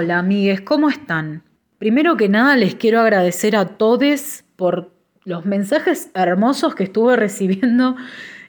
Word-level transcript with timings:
Hola 0.00 0.20
amigues, 0.20 0.60
¿cómo 0.60 0.88
están? 0.88 1.42
Primero 1.78 2.16
que 2.16 2.28
nada 2.28 2.54
les 2.54 2.76
quiero 2.76 3.00
agradecer 3.00 3.56
a 3.56 3.64
todos 3.64 4.44
por 4.54 4.92
los 5.24 5.44
mensajes 5.44 6.12
hermosos 6.14 6.76
que 6.76 6.84
estuve 6.84 7.16
recibiendo 7.26 7.96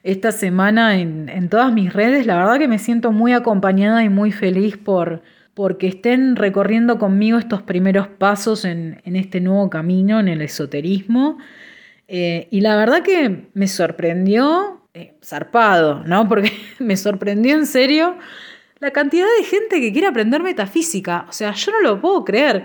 esta 0.04 0.30
semana 0.30 1.00
en, 1.00 1.48
todas 1.48 1.72
mis 1.72 1.92
redes. 1.92 2.24
La 2.24 2.36
verdad 2.36 2.60
que 2.60 2.68
me 2.68 2.78
siento 2.78 3.10
muy 3.10 3.32
acompañada 3.32 4.04
y 4.04 4.08
muy 4.08 4.30
feliz 4.30 4.76
por 4.76 5.22
porque 5.52 5.88
estén 5.88 6.36
recorriendo 6.36 7.00
conmigo 7.00 7.36
estos 7.36 7.62
primeros 7.62 8.06
pasos 8.06 8.64
en, 8.64 9.00
este 9.04 9.40
nuevo 9.40 9.68
camino, 9.70 10.20
en 10.20 10.28
el 10.28 10.42
esoterismo. 10.42 11.38
Eh, 12.06 12.46
y 12.52 12.60
la 12.60 12.76
verdad 12.76 13.02
que 13.02 13.48
me 13.54 13.66
sorprendió, 13.66 14.86
eh, 14.94 15.16
zarpado, 15.20 16.04
¿no? 16.04 16.28
Porque 16.28 16.52
me 16.78 16.96
sorprendió 16.96 17.56
en 17.56 17.66
serio 17.66 18.18
la 18.80 18.90
cantidad 18.90 19.26
de 19.38 19.44
gente 19.44 19.80
que 19.80 19.92
quiere 19.92 20.08
aprender 20.08 20.42
metafísica. 20.42 21.26
O 21.28 21.32
sea, 21.32 21.52
yo 21.52 21.72
no 21.72 21.80
lo 21.80 22.00
puedo 22.00 22.24
creer. 22.24 22.64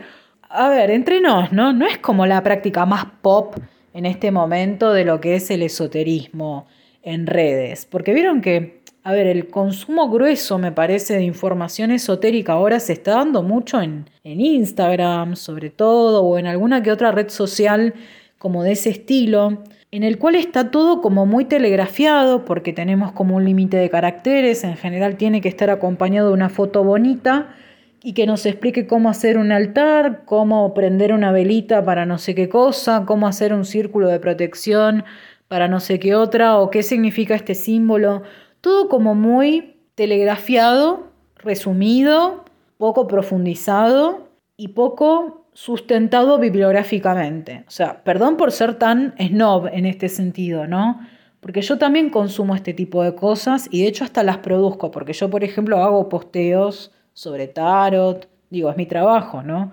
A 0.49 0.69
ver, 0.69 0.89
entre 0.91 1.19
nos, 1.19 1.51
¿no? 1.51 1.73
No 1.73 1.85
es 1.85 1.97
como 1.97 2.25
la 2.25 2.41
práctica 2.41 2.85
más 2.85 3.05
pop 3.21 3.55
en 3.93 4.05
este 4.05 4.31
momento 4.31 4.93
de 4.93 5.05
lo 5.05 5.19
que 5.19 5.35
es 5.35 5.51
el 5.51 5.61
esoterismo 5.61 6.67
en 7.03 7.27
redes. 7.27 7.85
Porque 7.85 8.13
vieron 8.13 8.41
que, 8.41 8.81
a 9.03 9.11
ver, 9.11 9.27
el 9.27 9.47
consumo 9.47 10.09
grueso, 10.09 10.57
me 10.57 10.71
parece, 10.71 11.15
de 11.15 11.23
información 11.23 11.91
esotérica 11.91 12.53
ahora 12.53 12.79
se 12.79 12.93
está 12.93 13.15
dando 13.15 13.43
mucho 13.43 13.81
en, 13.81 14.09
en 14.23 14.39
Instagram, 14.39 15.35
sobre 15.35 15.69
todo, 15.69 16.23
o 16.23 16.37
en 16.37 16.47
alguna 16.47 16.81
que 16.81 16.91
otra 16.91 17.11
red 17.11 17.29
social 17.29 17.93
como 18.37 18.63
de 18.63 18.73
ese 18.73 18.89
estilo 18.91 19.63
en 19.95 20.03
el 20.03 20.19
cual 20.19 20.35
está 20.35 20.71
todo 20.71 20.99
como 20.99 21.25
muy 21.25 21.45
telegrafiado 21.45 22.43
porque 22.43 22.73
tenemos 22.73 23.13
como 23.13 23.37
un 23.37 23.45
límite 23.45 23.77
de 23.77 23.89
caracteres, 23.89 24.65
en 24.65 24.75
general 24.75 25.15
tiene 25.15 25.39
que 25.39 25.47
estar 25.47 25.69
acompañado 25.69 26.27
de 26.27 26.33
una 26.33 26.49
foto 26.49 26.83
bonita 26.83 27.55
y 28.03 28.11
que 28.11 28.25
nos 28.25 28.45
explique 28.45 28.87
cómo 28.87 29.07
hacer 29.07 29.37
un 29.37 29.53
altar, 29.53 30.23
cómo 30.25 30.73
prender 30.73 31.13
una 31.13 31.31
velita 31.31 31.85
para 31.85 32.05
no 32.05 32.17
sé 32.17 32.35
qué 32.35 32.49
cosa, 32.49 33.05
cómo 33.07 33.25
hacer 33.25 33.53
un 33.53 33.63
círculo 33.63 34.09
de 34.09 34.19
protección 34.19 35.05
para 35.47 35.69
no 35.69 35.79
sé 35.79 35.97
qué 35.97 36.13
otra 36.13 36.57
o 36.57 36.69
qué 36.71 36.83
significa 36.83 37.33
este 37.33 37.55
símbolo, 37.55 38.23
todo 38.59 38.89
como 38.89 39.15
muy 39.15 39.77
telegrafiado, 39.95 41.07
resumido, 41.37 42.43
poco 42.77 43.07
profundizado 43.07 44.27
y 44.57 44.69
poco 44.69 45.44
sustentado 45.55 46.37
bibliográficamente. 46.37 47.63
O 47.65 47.71
sea, 47.71 48.03
perdón 48.03 48.35
por 48.35 48.51
ser 48.51 48.75
tan 48.75 49.15
snob 49.17 49.67
en 49.71 49.85
este 49.85 50.09
sentido, 50.09 50.67
¿no? 50.67 50.99
Porque 51.39 51.61
yo 51.61 51.77
también 51.77 52.09
consumo 52.09 52.55
este 52.55 52.73
tipo 52.73 53.01
de 53.03 53.15
cosas 53.15 53.69
y 53.71 53.81
de 53.81 53.87
hecho 53.87 54.03
hasta 54.03 54.21
las 54.21 54.39
produzco, 54.39 54.91
porque 54.91 55.13
yo, 55.13 55.29
por 55.29 55.45
ejemplo, 55.45 55.81
hago 55.81 56.09
posteos 56.09 56.91
sobre 57.13 57.47
tarot, 57.47 58.27
digo, 58.49 58.69
es 58.69 58.75
mi 58.75 58.85
trabajo, 58.85 59.43
¿no? 59.43 59.71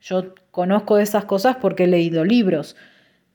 Yo 0.00 0.34
conozco 0.50 0.96
de 0.96 1.02
esas 1.02 1.26
cosas 1.26 1.56
porque 1.56 1.84
he 1.84 1.88
leído 1.88 2.24
libros. 2.24 2.74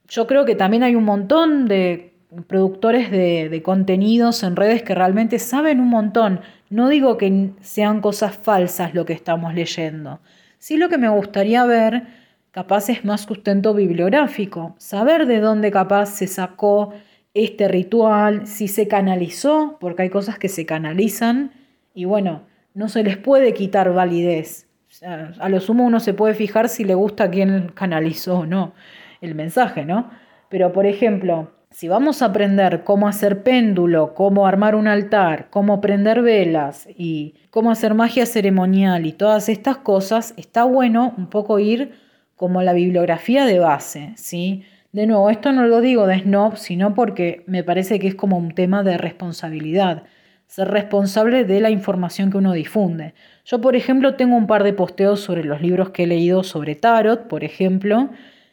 Yo 0.08 0.26
creo 0.26 0.46
que 0.46 0.56
también 0.56 0.82
hay 0.82 0.96
un 0.96 1.04
montón 1.04 1.68
de 1.68 2.16
productores 2.48 3.12
de, 3.12 3.50
de 3.50 3.62
contenidos 3.62 4.42
en 4.42 4.56
redes 4.56 4.82
que 4.82 4.96
realmente 4.96 5.38
saben 5.38 5.80
un 5.80 5.90
montón. 5.90 6.42
No 6.72 6.90
digo 6.90 7.18
que 7.18 7.52
sean 7.62 8.02
cosas 8.02 8.36
falsas 8.36 8.96
lo 8.96 9.06
que 9.06 9.14
estamos 9.14 9.54
leyendo, 9.54 10.22
Sí 10.64 10.78
lo 10.78 10.88
que 10.88 10.98
me 10.98 11.10
gustaría 11.10 11.66
ver, 11.66 12.04
capaz 12.52 12.88
es 12.88 13.04
más 13.04 13.24
sustento 13.24 13.74
bibliográfico, 13.74 14.76
saber 14.78 15.26
de 15.26 15.42
dónde 15.42 15.72
capaz 15.72 16.06
se 16.06 16.26
sacó 16.26 16.94
este 17.34 17.68
ritual, 17.68 18.48
si 18.48 18.70
se 18.70 18.88
canalizó, 18.88 19.76
porque 19.82 20.04
hay 20.04 20.10
cosas 20.10 20.40
que 20.40 20.48
se 20.48 20.66
canalizan 20.66 21.52
y 21.94 22.06
bueno, 22.06 22.44
no 22.74 22.88
se 22.88 23.04
les 23.04 23.18
puede 23.18 23.54
quitar 23.54 23.94
validez. 23.94 24.70
a 25.02 25.50
lo 25.50 25.60
sumo 25.60 25.84
uno 25.84 26.00
se 26.00 26.14
puede 26.14 26.34
fijar 26.34 26.70
si 26.70 26.86
le 26.86 26.96
gusta 26.96 27.30
quién 27.30 27.74
canalizó 27.74 28.38
o 28.38 28.46
no 28.46 28.74
el 29.20 29.36
mensaje, 29.36 29.84
¿no? 29.84 30.12
Pero 30.48 30.72
por 30.72 30.86
ejemplo, 30.86 31.52
si 31.74 31.88
vamos 31.88 32.22
a 32.22 32.26
aprender 32.26 32.84
cómo 32.84 33.08
hacer 33.08 33.42
péndulo, 33.42 34.14
cómo 34.14 34.46
armar 34.46 34.76
un 34.76 34.88
altar, 34.88 35.48
cómo 35.50 35.82
prender 35.82 36.22
velas 36.22 36.88
y 36.96 37.34
cómo 37.50 37.72
hacer 37.72 37.96
magia 37.96 38.28
ceremonial 38.28 39.08
y 39.08 39.12
todas 39.12 39.50
estas 39.50 39.78
cosas, 39.78 40.36
está 40.38 40.66
bueno 40.66 41.16
un 41.18 41.28
poco 41.28 41.58
ir 41.58 41.94
como 42.36 42.62
la 42.62 42.74
bibliografía 42.74 43.46
de 43.46 43.58
base, 43.58 44.14
¿sí? 44.18 44.64
De 44.92 45.08
nuevo, 45.08 45.32
esto 45.32 45.52
no 45.52 45.66
lo 45.66 45.82
digo 45.82 46.06
de 46.06 46.20
snob, 46.20 46.58
sino 46.58 46.94
porque 46.94 47.44
me 47.48 47.64
parece 47.64 47.98
que 47.98 48.08
es 48.08 48.16
como 48.16 48.38
un 48.38 48.54
tema 48.54 48.84
de 48.84 49.00
responsabilidad, 49.00 50.04
ser 50.46 50.68
responsable 50.68 51.44
de 51.44 51.60
la 51.60 51.72
información 51.72 52.30
que 52.30 52.38
uno 52.38 52.54
difunde. 52.54 53.16
Yo, 53.46 53.62
por 53.62 53.76
ejemplo, 53.76 54.14
tengo 54.14 54.36
un 54.36 54.46
par 54.46 54.64
de 54.64 54.74
posteos 54.74 55.22
sobre 55.22 55.44
los 55.44 55.60
libros 55.60 55.90
que 55.90 56.04
he 56.04 56.08
leído 56.08 56.44
sobre 56.44 56.76
tarot, 56.76 57.28
por 57.28 57.44
ejemplo, 57.44 58.12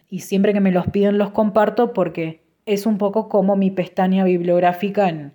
y 0.09 0.21
siempre 0.21 0.55
que 0.55 0.61
me 0.61 0.73
los 0.73 0.87
piden 0.87 1.19
los 1.19 1.33
comparto 1.33 1.93
porque 1.93 2.41
es 2.73 2.87
un 2.87 2.99
poco 2.99 3.29
como 3.29 3.57
mi 3.57 3.71
pestaña 3.71 4.25
bibliográfica 4.25 5.09
en, 5.09 5.33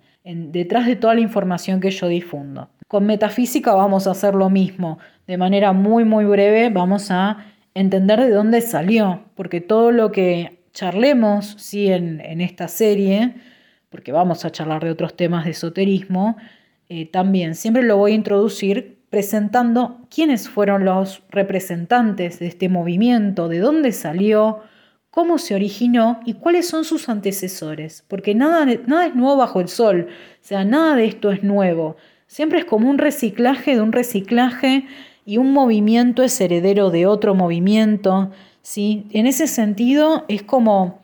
detrás 0.52 0.86
de 0.86 0.96
toda 0.96 1.14
la 1.14 1.20
información 1.20 1.80
que 1.80 1.90
yo 1.90 2.08
difundo. 2.08 2.68
Con 2.88 3.06
metafísica 3.06 3.74
vamos 3.74 4.06
a 4.06 4.12
hacer 4.12 4.34
lo 4.34 4.48
mismo. 4.50 4.98
De 5.26 5.36
manera 5.36 5.72
muy, 5.72 6.04
muy 6.04 6.24
breve 6.24 6.70
vamos 6.70 7.10
a 7.10 7.44
entender 7.74 8.20
de 8.20 8.30
dónde 8.30 8.60
salió, 8.60 9.24
porque 9.34 9.60
todo 9.60 9.92
lo 9.92 10.10
que 10.12 10.62
charlemos 10.72 11.56
¿sí? 11.58 11.88
en, 11.88 12.40
esta 12.40 12.68
serie, 12.68 13.34
porque 13.90 14.12
vamos 14.12 14.44
a 14.44 14.50
charlar 14.50 14.82
de 14.82 14.90
otros 14.90 15.16
temas 15.16 15.44
de 15.44 15.50
esoterismo, 15.50 16.36
eh, 16.88 17.06
también 17.06 17.54
siempre 17.54 17.82
lo 17.82 17.96
voy 17.96 18.12
a 18.12 18.14
introducir 18.14 18.98
presentando 19.10 20.00
quiénes 20.10 20.48
fueron 20.48 20.84
los 20.84 21.22
representantes 21.30 22.38
de 22.38 22.46
este 22.46 22.68
movimiento, 22.68 23.48
de 23.48 23.58
dónde 23.58 23.92
salió, 23.92 24.60
cómo 25.16 25.38
se 25.38 25.54
originó 25.54 26.20
y 26.26 26.34
cuáles 26.34 26.68
son 26.68 26.84
sus 26.84 27.08
antecesores, 27.08 28.04
porque 28.06 28.34
nada, 28.34 28.66
nada 28.86 29.06
es 29.06 29.14
nuevo 29.14 29.38
bajo 29.38 29.62
el 29.62 29.68
sol, 29.68 30.08
o 30.10 30.44
sea, 30.46 30.66
nada 30.66 30.94
de 30.94 31.06
esto 31.06 31.32
es 31.32 31.42
nuevo, 31.42 31.96
siempre 32.26 32.58
es 32.58 32.66
como 32.66 32.90
un 32.90 32.98
reciclaje 32.98 33.76
de 33.76 33.80
un 33.80 33.92
reciclaje 33.92 34.84
y 35.24 35.38
un 35.38 35.54
movimiento 35.54 36.22
es 36.22 36.38
heredero 36.38 36.90
de 36.90 37.06
otro 37.06 37.34
movimiento, 37.34 38.30
¿sí? 38.60 39.06
En 39.10 39.26
ese 39.26 39.46
sentido 39.46 40.26
es 40.28 40.42
como 40.42 40.98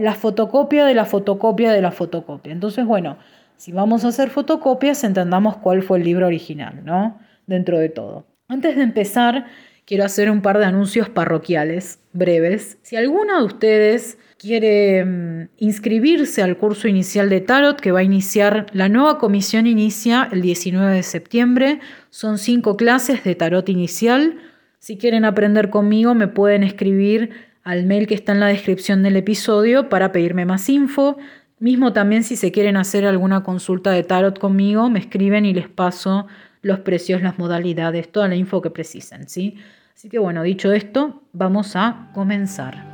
la 0.00 0.16
fotocopia 0.16 0.84
de 0.84 0.94
la 0.94 1.04
fotocopia 1.04 1.70
de 1.70 1.80
la 1.80 1.92
fotocopia. 1.92 2.52
Entonces, 2.52 2.84
bueno, 2.84 3.18
si 3.56 3.70
vamos 3.70 4.04
a 4.04 4.08
hacer 4.08 4.30
fotocopias, 4.30 5.04
entendamos 5.04 5.58
cuál 5.58 5.84
fue 5.84 5.98
el 5.98 6.04
libro 6.04 6.26
original, 6.26 6.84
¿no? 6.84 7.20
Dentro 7.46 7.78
de 7.78 7.88
todo. 7.88 8.24
Antes 8.48 8.74
de 8.74 8.82
empezar, 8.82 9.46
quiero 9.86 10.04
hacer 10.04 10.30
un 10.30 10.42
par 10.42 10.58
de 10.58 10.64
anuncios 10.64 11.08
parroquiales 11.08 11.98
breves. 12.12 12.78
Si 12.82 12.96
alguno 12.96 13.38
de 13.38 13.44
ustedes 13.44 14.18
quiere 14.38 15.04
mm, 15.04 15.48
inscribirse 15.58 16.42
al 16.42 16.56
curso 16.56 16.88
inicial 16.88 17.28
de 17.28 17.40
Tarot 17.40 17.80
que 17.80 17.92
va 17.92 18.00
a 18.00 18.04
iniciar, 18.04 18.66
la 18.72 18.88
nueva 18.88 19.18
comisión 19.18 19.66
inicia 19.66 20.28
el 20.32 20.42
19 20.42 20.94
de 20.94 21.02
septiembre, 21.02 21.80
son 22.10 22.38
cinco 22.38 22.76
clases 22.76 23.24
de 23.24 23.34
Tarot 23.34 23.68
inicial. 23.68 24.38
Si 24.78 24.96
quieren 24.96 25.24
aprender 25.24 25.70
conmigo 25.70 26.14
me 26.14 26.28
pueden 26.28 26.62
escribir 26.62 27.30
al 27.62 27.86
mail 27.86 28.06
que 28.06 28.14
está 28.14 28.32
en 28.32 28.40
la 28.40 28.48
descripción 28.48 29.02
del 29.02 29.16
episodio 29.16 29.88
para 29.88 30.12
pedirme 30.12 30.44
más 30.44 30.68
info. 30.68 31.16
Mismo 31.58 31.94
también 31.94 32.24
si 32.24 32.36
se 32.36 32.52
quieren 32.52 32.76
hacer 32.76 33.06
alguna 33.06 33.42
consulta 33.42 33.90
de 33.90 34.02
tarot 34.02 34.38
conmigo, 34.38 34.90
me 34.90 34.98
escriben 34.98 35.46
y 35.46 35.54
les 35.54 35.68
paso 35.68 36.26
los 36.64 36.80
precios, 36.80 37.22
las 37.22 37.38
modalidades, 37.38 38.10
toda 38.10 38.26
la 38.26 38.36
info 38.36 38.62
que 38.62 38.70
precisen, 38.70 39.28
¿sí? 39.28 39.58
Así 39.94 40.08
que 40.08 40.18
bueno, 40.18 40.42
dicho 40.42 40.72
esto, 40.72 41.22
vamos 41.32 41.76
a 41.76 42.10
comenzar. 42.14 42.90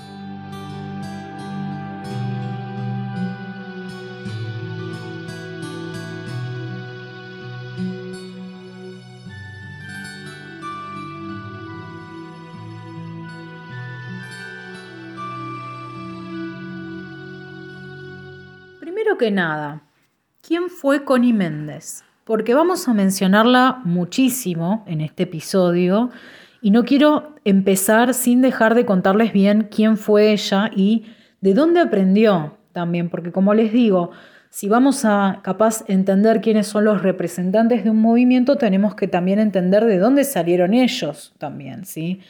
Primero 18.80 19.16
que 19.16 19.30
nada, 19.30 19.82
¿quién 20.42 20.68
fue 20.68 21.04
Connie 21.04 21.32
Méndez? 21.32 22.04
Porque 22.30 22.54
vamos 22.54 22.86
a 22.86 22.94
mencionarla 22.94 23.80
muchísimo 23.82 24.84
en 24.86 25.00
este 25.00 25.24
episodio 25.24 26.10
y 26.62 26.70
no 26.70 26.84
quiero 26.84 27.34
empezar 27.44 28.14
sin 28.14 28.40
dejar 28.40 28.76
de 28.76 28.86
contarles 28.86 29.32
bien 29.32 29.66
quién 29.68 29.96
fue 29.96 30.30
ella 30.30 30.70
y 30.76 31.06
de 31.40 31.54
dónde 31.54 31.80
aprendió 31.80 32.56
también, 32.70 33.08
porque 33.08 33.32
como 33.32 33.52
les 33.52 33.72
digo, 33.72 34.12
si 34.48 34.68
vamos 34.68 35.04
a 35.04 35.40
capaz 35.42 35.82
entender 35.88 36.40
quiénes 36.40 36.68
son 36.68 36.84
los 36.84 37.02
representantes 37.02 37.82
de 37.82 37.90
un 37.90 38.00
movimiento, 38.00 38.54
tenemos 38.54 38.94
que 38.94 39.08
también 39.08 39.40
entender 39.40 39.84
de 39.84 39.98
dónde 39.98 40.22
salieron 40.22 40.72
ellos 40.72 41.34
también, 41.38 41.84
¿sí? 41.84 42.20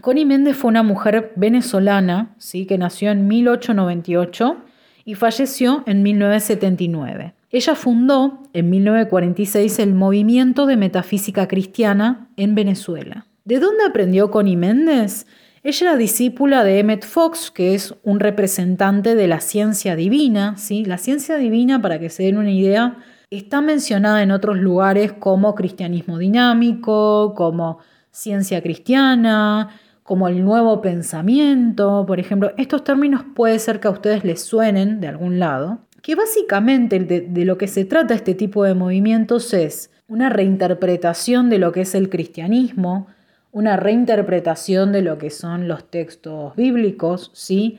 Connie 0.00 0.24
Méndez 0.24 0.56
fue 0.56 0.68
una 0.68 0.84
mujer 0.84 1.32
venezolana, 1.34 2.32
¿sí? 2.38 2.64
que 2.64 2.78
nació 2.78 3.10
en 3.10 3.26
1898 3.26 4.58
y 5.04 5.16
falleció 5.16 5.82
en 5.86 6.04
1979. 6.04 7.34
Ella 7.52 7.74
fundó 7.74 8.42
en 8.54 8.70
1946 8.70 9.78
el 9.78 9.92
movimiento 9.92 10.64
de 10.64 10.78
metafísica 10.78 11.46
cristiana 11.48 12.30
en 12.36 12.54
Venezuela. 12.54 13.26
¿De 13.44 13.60
dónde 13.60 13.84
aprendió 13.84 14.30
Connie 14.30 14.56
Méndez? 14.56 15.26
Ella 15.62 15.90
era 15.90 15.96
discípula 15.98 16.64
de 16.64 16.78
Emmett 16.78 17.04
Fox, 17.04 17.50
que 17.50 17.74
es 17.74 17.94
un 18.04 18.20
representante 18.20 19.14
de 19.14 19.28
la 19.28 19.40
ciencia 19.40 19.94
divina. 19.96 20.56
¿sí? 20.56 20.86
La 20.86 20.96
ciencia 20.96 21.36
divina, 21.36 21.80
para 21.82 22.00
que 22.00 22.08
se 22.08 22.22
den 22.22 22.38
una 22.38 22.50
idea, 22.50 22.96
está 23.30 23.60
mencionada 23.60 24.22
en 24.22 24.30
otros 24.30 24.56
lugares 24.56 25.12
como 25.12 25.54
cristianismo 25.54 26.16
dinámico, 26.16 27.34
como 27.36 27.80
ciencia 28.10 28.62
cristiana, 28.62 29.68
como 30.02 30.26
el 30.26 30.42
nuevo 30.42 30.80
pensamiento, 30.80 32.04
por 32.06 32.18
ejemplo. 32.18 32.52
Estos 32.56 32.82
términos 32.82 33.24
puede 33.34 33.58
ser 33.58 33.78
que 33.78 33.88
a 33.88 33.92
ustedes 33.92 34.24
les 34.24 34.42
suenen 34.42 35.00
de 35.00 35.08
algún 35.08 35.38
lado, 35.38 35.80
que 36.02 36.16
básicamente 36.16 36.98
de, 36.98 37.44
lo 37.44 37.56
que 37.56 37.68
se 37.68 37.84
trata 37.84 38.14
este 38.14 38.34
tipo 38.34 38.64
de 38.64 38.74
movimientos 38.74 39.54
es 39.54 39.90
una 40.08 40.28
reinterpretación 40.28 41.48
de 41.48 41.58
lo 41.58 41.72
que 41.72 41.82
es 41.82 41.94
el 41.94 42.10
cristianismo, 42.10 43.06
una 43.52 43.76
reinterpretación 43.76 44.92
de 44.92 45.02
lo 45.02 45.16
que 45.16 45.30
son 45.30 45.68
los 45.68 45.90
textos 45.90 46.56
bíblicos, 46.56 47.30
¿sí? 47.34 47.78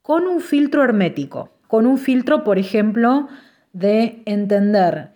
Con 0.00 0.26
un 0.26 0.40
filtro 0.40 0.82
hermético, 0.82 1.50
con 1.68 1.86
un 1.86 1.98
filtro, 1.98 2.44
por 2.44 2.58
ejemplo, 2.58 3.28
de 3.72 4.22
entender 4.24 5.10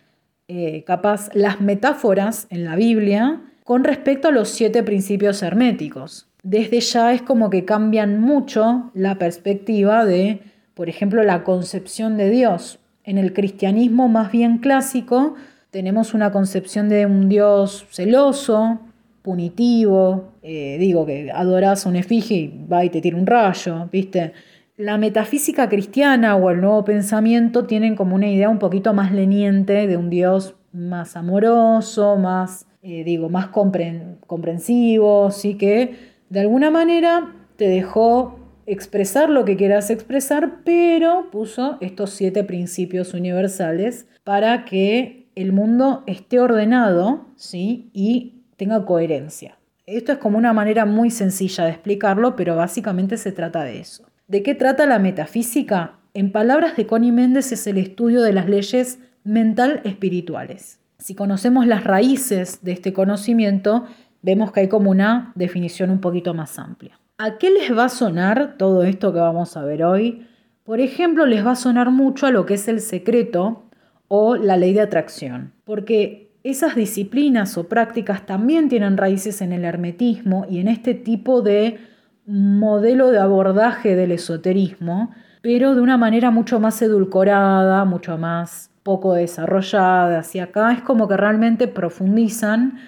eh, 0.49 0.85
capaz 0.85 1.31
las 1.35 1.61
metáforas 1.61 2.47
en 2.51 2.65
la 2.65 2.77
Biblia 2.77 3.41
con 3.65 3.85
respecto 3.85 4.29
a 4.29 4.33
los 4.33 4.49
siete 4.49 4.83
principios 4.83 5.43
herméticos. 5.43 6.29
Desde 6.43 6.81
ya 6.81 7.13
es 7.13 7.23
como 7.23 7.51
que 7.51 7.65
cambian 7.65 8.21
mucho 8.21 8.91
la 8.95 9.19
perspectiva 9.19 10.05
de, 10.05 10.41
por 10.79 10.89
ejemplo, 10.89 11.25
la 11.25 11.43
concepción 11.43 12.17
de 12.17 12.31
Dios. 12.31 12.79
En 13.03 13.19
el 13.19 13.33
cristianismo 13.33 14.07
más 14.07 14.31
bien 14.31 14.59
clásico 14.59 15.35
tenemos 15.73 16.15
una 16.15 16.31
concepción 16.31 16.89
de 16.89 17.05
un 17.05 17.29
Dios 17.29 17.85
celoso, 17.91 18.79
punitivo, 19.23 20.35
eh, 20.41 20.77
digo 20.79 21.05
que 21.05 21.33
adoras 21.33 21.85
a 21.85 21.89
un 21.89 21.97
efigie 21.97 22.37
y 22.37 22.67
va 22.73 22.85
y 22.85 22.91
te 22.91 23.01
tira 23.01 23.17
un 23.17 23.27
rayo, 23.27 23.89
¿viste? 23.91 24.35
La 24.77 24.99
metafísica 24.99 25.69
cristiana 25.69 26.37
o 26.37 26.49
el 26.49 26.61
nuevo 26.61 26.85
pensamiento 26.85 27.65
tienen 27.65 27.97
como 27.97 28.15
una 28.15 28.29
idea 28.29 28.49
un 28.49 28.61
poquito 28.61 28.95
más 28.95 29.11
leniente 29.11 29.89
de 29.89 29.97
un 29.97 30.11
Dios 30.11 30.55
más 30.73 31.17
amoroso, 31.17 32.19
más, 32.19 32.69
eh, 32.85 33.03
digo, 33.03 33.29
más 33.29 33.49
comprensivo, 33.49 35.33
sí 35.33 35.55
que 35.55 35.97
de 36.31 36.39
alguna 36.39 36.71
manera 36.71 37.35
te 37.57 37.67
dejó 37.67 38.48
expresar 38.69 39.31
lo 39.31 39.45
que 39.47 39.57
quieras 39.57 39.89
expresar, 39.89 40.63
pero 40.63 41.31
puso 41.31 41.79
estos 41.81 42.11
siete 42.11 42.45
principios 42.45 43.15
universales 43.15 44.07
para 44.25 44.67
que 44.67 45.31
el 45.35 45.53
mundo 45.53 46.05
esté 46.07 46.39
ordenado, 46.39 47.27
¿sí? 47.35 47.91
Y 47.95 48.43
tenga 48.57 48.85
coherencia. 48.85 49.57
Esto 49.87 50.13
es 50.13 50.19
como 50.19 50.37
una 50.37 50.53
manera 50.53 50.85
muy 50.85 51.11
sencilla 51.11 51.65
de 51.65 51.71
explicarlo, 51.71 52.37
pero 52.37 52.57
básicamente 52.57 53.17
se 53.17 53.33
trata 53.33 53.65
de 53.65 53.81
eso. 53.81 54.05
¿De 54.27 54.43
qué 54.43 54.55
trata 54.55 54.85
la 54.85 54.99
metafísica? 54.99 55.95
En 56.13 56.31
palabras 56.31 56.77
de 56.77 56.87
Connie 56.87 57.13
Méndez 57.13 57.53
es 57.53 57.67
el 57.67 57.79
estudio 57.79 58.21
de 58.21 58.35
las 58.35 58.49
leyes 58.49 58.99
mental 59.25 59.81
espirituales. 59.85 60.81
Si 60.99 61.15
conocemos 61.15 61.67
las 61.67 61.85
raíces 61.85 62.59
de 62.63 62.73
este 62.73 62.93
conocimiento, 62.93 63.87
vemos 64.21 64.53
que 64.53 64.61
hay 64.61 64.69
como 64.69 64.91
una 64.91 65.33
definición 65.37 65.91
un 65.91 66.01
poquito 66.01 66.35
más 66.35 66.59
amplia. 66.59 66.99
¿A 67.21 67.37
qué 67.39 67.51
les 67.51 67.77
va 67.77 67.87
a 67.87 67.89
sonar 67.89 68.55
todo 68.59 68.85
esto 68.85 69.13
que 69.13 69.19
vamos 69.19 69.57
a 69.57 69.65
ver 69.65 69.83
hoy? 69.83 70.25
Por 70.63 70.79
ejemplo, 70.79 71.27
les 71.27 71.45
va 71.45 71.51
a 71.51 71.57
sonar 71.57 71.91
mucho 71.91 72.27
a 72.27 72.31
lo 72.31 72.47
que 72.47 72.55
es 72.55 72.69
el 72.69 72.81
secreto 72.81 73.65
o 74.07 74.37
la 74.37 74.57
ley 74.57 74.73
de 74.73 74.83
atracción, 74.83 75.53
porque 75.65 76.31
esas 76.45 76.77
disciplinas 76.77 77.59
o 77.59 77.69
prácticas 77.69 78.25
también 78.25 78.69
tienen 78.69 78.97
raíces 78.97 79.43
en 79.43 79.53
el 79.53 79.65
hermetismo 79.65 80.47
y 80.49 80.61
en 80.61 80.69
este 80.69 80.95
tipo 80.95 81.43
de 81.43 81.81
modelo 82.25 83.11
de 83.11 83.19
abordaje 83.19 83.97
del 83.97 84.13
esoterismo, 84.13 85.11
pero 85.43 85.75
de 85.75 85.81
una 85.81 85.97
manera 85.97 86.31
mucho 86.31 86.61
más 86.61 86.81
edulcorada, 86.83 87.85
mucho 87.85 88.17
más 88.17 88.71
poco 88.85 89.15
desarrollada. 89.15 90.21
Hacia 90.21 90.45
acá 90.45 90.73
es 90.73 90.83
como 90.83 91.09
que 91.09 91.17
realmente 91.17 91.67
profundizan 91.67 92.79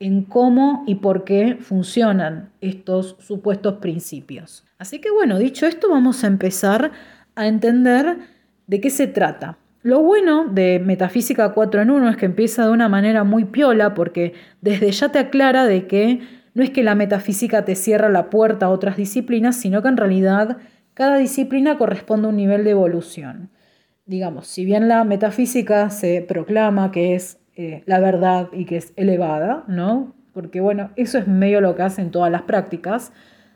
en 0.00 0.24
cómo 0.24 0.82
y 0.86 0.96
por 0.96 1.24
qué 1.24 1.58
funcionan 1.60 2.50
estos 2.60 3.16
supuestos 3.20 3.74
principios. 3.74 4.64
Así 4.78 4.98
que 4.98 5.10
bueno, 5.10 5.38
dicho 5.38 5.66
esto, 5.66 5.90
vamos 5.90 6.24
a 6.24 6.26
empezar 6.26 6.90
a 7.36 7.46
entender 7.46 8.16
de 8.66 8.80
qué 8.80 8.90
se 8.90 9.06
trata. 9.06 9.58
Lo 9.82 10.02
bueno 10.02 10.46
de 10.46 10.78
Metafísica 10.78 11.52
4 11.52 11.82
en 11.82 11.90
1 11.90 12.10
es 12.10 12.16
que 12.16 12.26
empieza 12.26 12.64
de 12.64 12.72
una 12.72 12.88
manera 12.88 13.24
muy 13.24 13.44
piola 13.44 13.94
porque 13.94 14.34
desde 14.60 14.90
ya 14.90 15.10
te 15.10 15.18
aclara 15.18 15.66
de 15.66 15.86
que 15.86 16.20
no 16.54 16.62
es 16.62 16.70
que 16.70 16.82
la 16.82 16.94
metafísica 16.94 17.64
te 17.64 17.76
cierra 17.76 18.08
la 18.08 18.28
puerta 18.30 18.66
a 18.66 18.70
otras 18.70 18.96
disciplinas, 18.96 19.56
sino 19.56 19.82
que 19.82 19.88
en 19.88 19.96
realidad 19.96 20.58
cada 20.94 21.16
disciplina 21.16 21.78
corresponde 21.78 22.26
a 22.26 22.30
un 22.30 22.36
nivel 22.36 22.64
de 22.64 22.70
evolución. 22.70 23.50
Digamos, 24.06 24.46
si 24.46 24.64
bien 24.64 24.88
la 24.88 25.04
metafísica 25.04 25.88
se 25.90 26.24
proclama 26.26 26.90
que 26.90 27.14
es 27.14 27.39
eh, 27.62 27.82
la 27.84 28.00
verdad 28.00 28.48
y 28.52 28.64
que 28.64 28.78
es 28.78 28.94
elevada, 28.96 29.64
¿no? 29.68 30.14
Porque 30.32 30.62
bueno, 30.62 30.92
eso 30.96 31.18
es 31.18 31.26
medio 31.26 31.60
lo 31.60 31.76
que 31.76 31.82
hacen 31.82 32.10
todas 32.10 32.32
las 32.32 32.40
prácticas, 32.40 33.12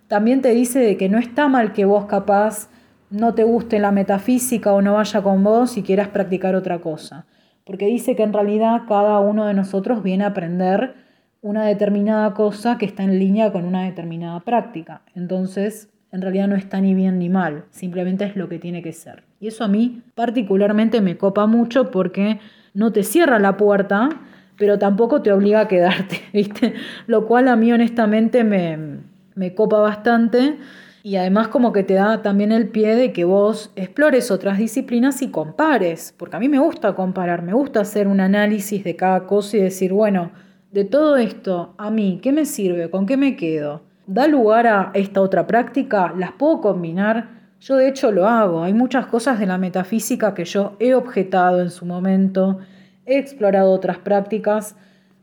también 0.09 0.43
te 0.43 0.51
dice 0.51 0.79
de 0.79 0.99
que 0.99 1.09
no 1.09 1.17
está 1.19 1.49
mal 1.49 1.73
que 1.73 1.87
vos 1.87 2.05
capaz 2.05 2.69
no 3.09 3.33
te 3.33 3.45
guste 3.45 3.79
la 3.79 3.93
metafísica 3.93 4.75
o 4.75 4.83
no 4.83 4.93
vaya 4.93 5.23
con 5.23 5.43
vos 5.43 5.79
y 5.79 5.83
quieras 5.83 6.09
practicar 6.09 6.55
otra 6.55 6.81
cosa. 6.81 7.25
Porque 7.65 7.87
dice 7.87 8.15
que 8.15 8.25
en 8.25 8.35
realidad 8.35 8.83
cada 8.87 9.21
uno 9.21 9.47
de 9.47 9.55
nosotros 9.55 10.03
viene 10.03 10.25
a 10.25 10.29
aprender 10.29 10.97
una 11.41 11.65
determinada 11.65 12.35
cosa 12.35 12.77
que 12.77 12.85
está 12.85 13.05
en 13.05 13.19
línea 13.19 13.53
con 13.53 13.65
una 13.65 13.85
determinada 13.85 14.41
práctica. 14.41 15.01
Entonces, 15.15 15.89
en 16.13 16.21
realidad 16.21 16.49
no 16.49 16.57
está 16.57 16.79
ni 16.83 16.93
bien 16.93 17.19
ni 17.19 17.31
mal, 17.31 17.65
simplemente 17.71 18.27
es 18.27 18.37
lo 18.37 18.51
que 18.51 18.59
tiene 18.59 18.83
que 18.83 18.93
ser. 18.93 19.23
Y 19.41 19.47
eso 19.47 19.65
a 19.65 19.69
mí 19.69 20.03
particularmente 20.15 21.01
me 21.01 21.17
copa 21.17 21.47
mucho 21.47 21.91
porque 21.91 22.39
no 22.75 22.93
te 22.93 23.03
cierra 23.03 23.39
la 23.39 23.57
puerta, 23.57 24.09
pero 24.57 24.79
tampoco 24.79 25.23
te 25.23 25.33
obliga 25.33 25.61
a 25.61 25.69
quedarte, 25.69 26.21
¿viste? 26.33 26.75
Lo 27.07 27.27
cual 27.27 27.49
a 27.49 27.57
mí 27.57 27.73
honestamente 27.73 28.45
me, 28.45 28.99
me 29.35 29.55
copa 29.55 29.79
bastante 29.79 30.59
y 31.03 31.17
además 31.17 31.49
como 31.49 31.73
que 31.73 31.83
te 31.83 31.95
da 31.95 32.23
también 32.23 32.51
el 32.51 32.69
pie 32.69 32.97
de 32.97 33.13
que 33.13 33.25
vos 33.25 33.71
explores 33.77 34.31
otras 34.31 34.59
disciplinas 34.59 35.21
y 35.23 35.31
compares, 35.31 36.15
porque 36.17 36.37
a 36.37 36.41
mí 36.41 36.49
me 36.49 36.59
gusta 36.59 36.95
comparar, 36.95 37.43
me 37.43 37.53
gusta 37.53 37.81
hacer 37.81 38.09
un 38.09 38.21
análisis 38.21 38.83
de 38.85 38.97
cada 38.97 39.27
cosa 39.27 39.59
y 39.59 39.61
decir, 39.61 39.93
bueno, 39.93 40.33
de 40.73 40.85
todo 40.85 41.19
esto, 41.19 41.75
a 41.77 41.91
mí, 41.91 42.21
¿qué 42.23 42.33
me 42.33 42.47
sirve? 42.47 42.91
¿Con 42.91 43.05
qué 43.07 43.17
me 43.17 43.37
quedo? 43.37 43.83
¿Da 44.07 44.27
lugar 44.27 44.67
a 44.67 44.91
esta 44.95 45.21
otra 45.21 45.47
práctica? 45.47 46.13
¿Las 46.17 46.33
puedo 46.33 46.61
combinar? 46.63 47.44
Yo 47.65 47.77
de 47.77 47.89
hecho 47.89 48.13
lo 48.13 48.29
hago. 48.29 48.63
Hay 48.63 48.75
muchas 48.75 49.07
cosas 49.07 49.39
de 49.39 49.47
la 49.47 49.57
metafísica 49.57 50.35
que 50.35 50.45
yo 50.45 50.77
he 50.81 50.93
objetado 50.93 51.63
en 51.63 51.71
su 51.71 51.87
momento, 51.87 52.59
he 53.07 53.17
explorado 53.17 53.73
otras 53.73 53.97
prácticas, 53.97 54.77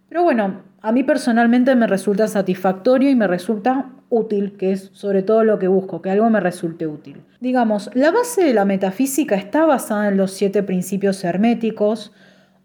pero 0.10 0.24
bueno, 0.24 0.64
a 0.82 0.92
mí 0.92 1.04
personalmente 1.04 1.76
me 1.76 1.86
resulta 1.86 2.28
satisfactorio 2.28 3.12
y 3.12 3.16
me 3.16 3.28
resulta 3.28 3.92
útil, 4.10 4.58
que 4.58 4.72
es 4.72 4.90
sobre 4.92 5.22
todo 5.22 5.44
lo 5.44 5.60
que 5.60 5.68
busco, 5.68 6.02
que 6.02 6.10
algo 6.10 6.28
me 6.32 6.40
resulte 6.40 6.88
útil. 6.88 7.22
Digamos, 7.42 7.92
la 7.94 8.10
base 8.10 8.44
de 8.44 8.56
la 8.56 8.66
metafísica 8.66 9.36
está 9.36 9.68
basada 9.68 10.08
en 10.08 10.18
los 10.18 10.32
siete 10.32 10.64
principios 10.64 11.24
herméticos. 11.24 12.12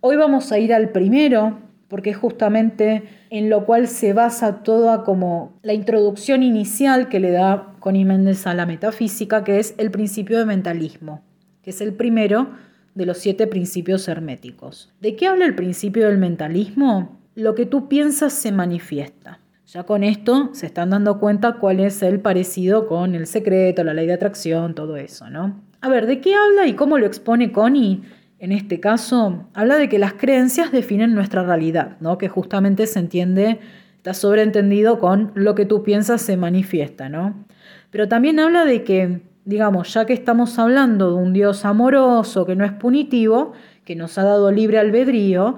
Hoy 0.01 0.17
vamos 0.17 0.53
a 0.53 0.59
ir 0.59 0.73
al 0.73 0.89
primero, 0.89 1.59
porque 1.89 2.11
es 2.11 2.17
justamente 2.17 3.05
en 3.31 3.51
lo 3.51 3.65
cual 3.65 3.89
se 3.89 4.13
basa 4.13 4.63
toda 4.63 5.05
como 5.05 5.59
la 5.63 5.73
introducción 5.73 6.43
inicial 6.43 7.09
que 7.09 7.21
le 7.21 7.31
da 7.31 7.75
Connie 7.81 8.05
Méndez 8.05 8.47
a 8.47 8.55
la 8.55 8.67
metafísica, 8.67 9.45
que 9.45 9.59
es 9.59 9.75
el 9.79 9.91
principio 9.91 10.39
de 10.39 10.47
mentalismo, 10.47 11.23
que 11.63 11.71
es 11.71 11.81
el 11.81 11.95
primero 11.95 12.51
de 12.95 13.07
los 13.07 13.19
siete 13.19 13.47
principios 13.47 14.09
herméticos. 14.09 14.93
¿De 15.01 15.17
qué 15.17 15.27
habla 15.27 15.45
el 15.45 15.55
principio 15.55 16.09
del 16.09 16.19
mentalismo? 16.19 17.21
Lo 17.35 17.55
que 17.55 17.67
tú 17.67 17.89
piensas 17.89 18.33
se 18.33 18.53
manifiesta. 18.53 19.41
Ya 19.67 19.83
con 19.83 20.05
esto 20.05 20.51
se 20.53 20.67
están 20.67 20.91
dando 20.91 21.19
cuenta 21.19 21.55
cuál 21.55 21.81
es 21.81 22.03
el 22.03 22.21
parecido 22.21 22.87
con 22.87 23.15
el 23.15 23.27
secreto, 23.27 23.85
la 23.85 23.95
ley 23.95 24.07
de 24.07 24.15
atracción, 24.15 24.75
todo 24.75 24.97
eso, 24.97 25.29
¿no? 25.29 25.61
A 25.81 25.89
ver, 25.89 26.07
¿de 26.07 26.21
qué 26.21 26.35
habla 26.35 26.67
y 26.67 26.75
cómo 26.75 26.99
lo 26.99 27.07
expone 27.07 27.53
Connie? 27.53 28.03
En 28.39 28.53
este 28.53 28.81
caso, 28.81 29.47
habla 29.55 29.77
de 29.77 29.89
que 29.89 29.99
las 29.99 30.13
creencias 30.13 30.71
definen 30.71 31.15
nuestra 31.15 31.43
realidad, 31.43 31.97
¿no? 32.01 32.19
Que 32.19 32.29
justamente 32.29 32.87
se 32.87 32.99
entiende, 32.99 33.61
está 33.97 34.13
sobreentendido 34.13 34.99
con 34.99 35.33
lo 35.35 35.55
que 35.55 35.65
tú 35.65 35.83
piensas 35.83 36.21
se 36.21 36.37
manifiesta, 36.37 37.09
¿no? 37.09 37.47
Pero 37.91 38.09
también 38.09 38.39
habla 38.39 38.67
de 38.67 38.85
que, 38.85 39.23
digamos, 39.47 39.95
ya 39.95 40.05
que 40.05 40.13
estamos 40.13 40.59
hablando 40.59 41.11
de 41.11 41.17
un 41.17 41.33
Dios 41.33 41.65
amoroso 41.65 42.45
que 42.45 42.57
no 42.57 42.65
es 42.67 42.73
punitivo, 42.73 43.53
que 43.87 43.97
nos 43.97 44.19
ha 44.19 44.25
dado 44.25 44.53
libre 44.53 44.79
albedrío, 44.79 45.57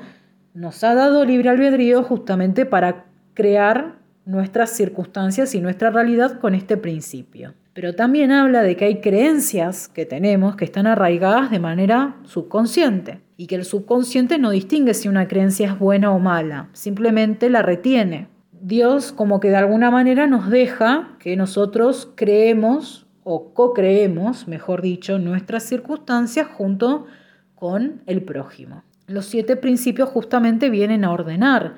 nos 0.54 0.84
ha 0.84 0.94
dado 0.94 1.24
libre 1.24 1.48
albedrío 1.48 2.04
justamente 2.04 2.64
para 2.64 3.06
crear 3.34 3.96
nuestras 4.24 4.70
circunstancias 4.70 5.54
y 5.54 5.60
nuestra 5.60 5.90
realidad 5.90 6.38
con 6.38 6.54
este 6.54 6.76
principio. 6.76 7.54
Pero 7.78 7.94
también 7.94 8.32
habla 8.32 8.62
de 8.62 8.74
que 8.74 8.86
hay 8.86 9.00
creencias 9.00 9.86
que 9.86 10.04
tenemos 10.04 10.56
que 10.56 10.64
están 10.64 10.88
arraigadas 10.88 11.48
de 11.48 11.60
manera 11.60 12.16
subconsciente 12.24 13.20
y 13.36 13.46
que 13.46 13.54
el 13.54 13.64
subconsciente 13.64 14.36
no 14.36 14.50
distingue 14.50 14.94
si 14.94 15.06
una 15.06 15.28
creencia 15.28 15.68
es 15.68 15.78
buena 15.78 16.10
o 16.10 16.18
mala, 16.18 16.70
simplemente 16.72 17.48
la 17.48 17.62
retiene. 17.62 18.26
Dios 18.50 19.12
como 19.12 19.38
que 19.38 19.50
de 19.50 19.58
alguna 19.58 19.92
manera 19.92 20.26
nos 20.26 20.50
deja 20.50 21.10
que 21.20 21.36
nosotros 21.36 22.10
creemos 22.16 23.06
o 23.22 23.54
co-creemos, 23.54 24.48
mejor 24.48 24.82
dicho, 24.82 25.20
nuestras 25.20 25.62
circunstancias 25.62 26.48
junto 26.52 27.06
con 27.54 28.02
el 28.06 28.24
prójimo. 28.24 28.82
Los 29.06 29.26
siete 29.26 29.54
principios 29.54 30.08
justamente 30.08 30.68
vienen 30.68 31.04
a 31.04 31.12
ordenar 31.12 31.76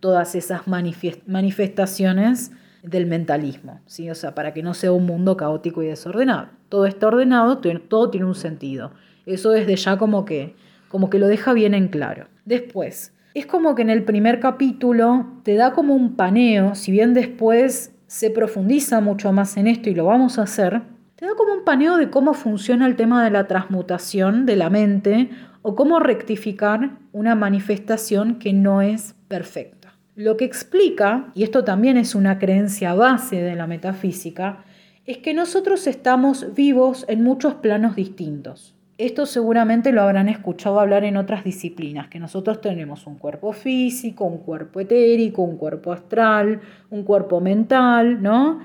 todas 0.00 0.34
esas 0.34 0.62
manifestaciones 0.66 2.52
del 2.82 3.06
mentalismo, 3.06 3.80
¿sí? 3.86 4.10
o 4.10 4.14
sea, 4.14 4.34
para 4.34 4.52
que 4.52 4.62
no 4.62 4.74
sea 4.74 4.92
un 4.92 5.06
mundo 5.06 5.36
caótico 5.36 5.82
y 5.82 5.86
desordenado. 5.86 6.48
Todo 6.68 6.86
está 6.86 7.06
ordenado, 7.08 7.58
todo 7.58 8.10
tiene 8.10 8.26
un 8.26 8.34
sentido. 8.34 8.92
Eso 9.24 9.50
desde 9.50 9.76
ya 9.76 9.98
como 9.98 10.24
que, 10.24 10.56
como 10.88 11.08
que 11.08 11.18
lo 11.18 11.28
deja 11.28 11.52
bien 11.52 11.74
en 11.74 11.88
claro. 11.88 12.26
Después, 12.44 13.14
es 13.34 13.46
como 13.46 13.74
que 13.74 13.82
en 13.82 13.90
el 13.90 14.04
primer 14.04 14.40
capítulo 14.40 15.26
te 15.42 15.54
da 15.54 15.72
como 15.72 15.94
un 15.94 16.16
paneo, 16.16 16.74
si 16.74 16.92
bien 16.92 17.14
después 17.14 17.94
se 18.06 18.30
profundiza 18.30 19.00
mucho 19.00 19.32
más 19.32 19.56
en 19.56 19.68
esto 19.68 19.88
y 19.88 19.94
lo 19.94 20.04
vamos 20.04 20.38
a 20.38 20.42
hacer, 20.42 20.82
te 21.16 21.24
da 21.24 21.34
como 21.36 21.54
un 21.54 21.64
paneo 21.64 21.96
de 21.96 22.10
cómo 22.10 22.34
funciona 22.34 22.86
el 22.86 22.96
tema 22.96 23.24
de 23.24 23.30
la 23.30 23.46
transmutación 23.46 24.44
de 24.44 24.56
la 24.56 24.70
mente 24.70 25.30
o 25.62 25.76
cómo 25.76 26.00
rectificar 26.00 26.98
una 27.12 27.34
manifestación 27.34 28.38
que 28.38 28.52
no 28.52 28.82
es 28.82 29.14
perfecta. 29.28 29.81
Lo 30.22 30.36
que 30.36 30.44
explica, 30.44 31.32
y 31.34 31.42
esto 31.42 31.64
también 31.64 31.96
es 31.96 32.14
una 32.14 32.38
creencia 32.38 32.94
base 32.94 33.42
de 33.42 33.56
la 33.56 33.66
metafísica, 33.66 34.64
es 35.04 35.18
que 35.18 35.34
nosotros 35.34 35.88
estamos 35.88 36.54
vivos 36.54 37.04
en 37.08 37.24
muchos 37.24 37.54
planos 37.54 37.96
distintos. 37.96 38.76
Esto 38.98 39.26
seguramente 39.26 39.90
lo 39.90 40.00
habrán 40.00 40.28
escuchado 40.28 40.78
hablar 40.78 41.02
en 41.02 41.16
otras 41.16 41.42
disciplinas, 41.42 42.06
que 42.06 42.20
nosotros 42.20 42.60
tenemos 42.60 43.08
un 43.08 43.16
cuerpo 43.16 43.52
físico, 43.52 44.24
un 44.24 44.38
cuerpo 44.38 44.78
etérico, 44.78 45.42
un 45.42 45.56
cuerpo 45.56 45.90
astral, 45.90 46.60
un 46.90 47.02
cuerpo 47.02 47.40
mental, 47.40 48.22
¿no? 48.22 48.60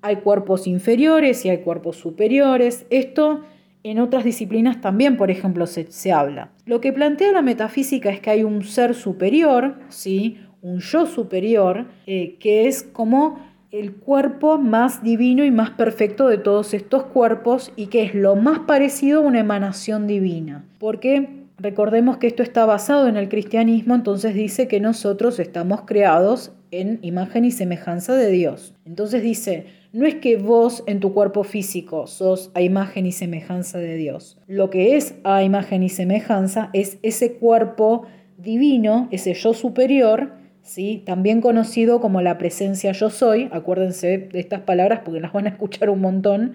Hay 0.00 0.16
cuerpos 0.16 0.66
inferiores 0.66 1.44
y 1.44 1.50
hay 1.50 1.58
cuerpos 1.58 1.96
superiores. 1.96 2.86
Esto 2.88 3.42
en 3.82 3.98
otras 3.98 4.24
disciplinas 4.24 4.80
también, 4.80 5.18
por 5.18 5.30
ejemplo, 5.30 5.66
se, 5.66 6.12
habla. 6.12 6.52
Lo 6.64 6.80
que 6.80 6.94
plantea 6.94 7.32
la 7.32 7.42
metafísica 7.42 8.08
es 8.08 8.20
que 8.20 8.30
hay 8.30 8.44
un 8.44 8.64
ser 8.64 8.94
superior, 8.94 9.74
¿sí? 9.90 10.38
Un 10.62 10.80
yo 10.80 11.06
superior, 11.06 11.86
eh, 12.06 12.36
que 12.38 12.66
es 12.66 12.82
como 12.82 13.38
el 13.72 13.94
cuerpo 13.94 14.58
más 14.58 15.02
divino 15.02 15.44
y 15.44 15.50
más 15.50 15.70
perfecto 15.70 16.28
de 16.28 16.38
todos 16.38 16.74
estos 16.74 17.04
cuerpos 17.04 17.72
y 17.74 17.86
que 17.86 18.02
es 18.02 18.14
lo 18.14 18.36
más 18.36 18.60
parecido 18.60 19.20
a 19.20 19.26
una 19.26 19.40
emanación 19.40 20.06
divina. 20.06 20.64
Porque 20.78 21.46
recordemos 21.58 22.18
que 22.18 22.26
esto 22.26 22.42
está 22.42 22.66
basado 22.66 23.08
en 23.08 23.16
el 23.16 23.28
cristianismo, 23.28 23.94
entonces 23.94 24.34
dice 24.34 24.68
que 24.68 24.78
nosotros 24.78 25.38
estamos 25.38 25.82
creados 25.82 26.52
en 26.70 26.98
imagen 27.02 27.44
y 27.44 27.50
semejanza 27.50 28.14
de 28.14 28.30
Dios. 28.30 28.74
Entonces 28.84 29.22
dice, 29.22 29.66
no 29.92 30.06
es 30.06 30.16
que 30.16 30.36
vos 30.36 30.84
en 30.86 31.00
tu 31.00 31.14
cuerpo 31.14 31.42
físico 31.42 32.06
sos 32.06 32.50
a 32.54 32.60
imagen 32.60 33.06
y 33.06 33.12
semejanza 33.12 33.78
de 33.78 33.96
Dios. 33.96 34.38
Lo 34.46 34.70
que 34.70 34.96
es 34.96 35.14
a 35.24 35.42
imagen 35.42 35.82
y 35.82 35.88
semejanza 35.88 36.68
es 36.74 36.98
ese 37.02 37.34
cuerpo 37.34 38.06
divino, 38.36 39.08
ese 39.12 39.32
yo 39.34 39.54
superior, 39.54 40.41
¿sí? 40.62 41.02
también 41.04 41.40
conocido 41.40 42.00
como 42.00 42.20
la 42.22 42.38
presencia 42.38 42.92
yo 42.92 43.10
soy, 43.10 43.48
acuérdense 43.52 44.28
de 44.32 44.40
estas 44.40 44.60
palabras 44.60 45.00
porque 45.04 45.20
las 45.20 45.32
van 45.32 45.46
a 45.46 45.50
escuchar 45.50 45.90
un 45.90 46.00
montón, 46.00 46.54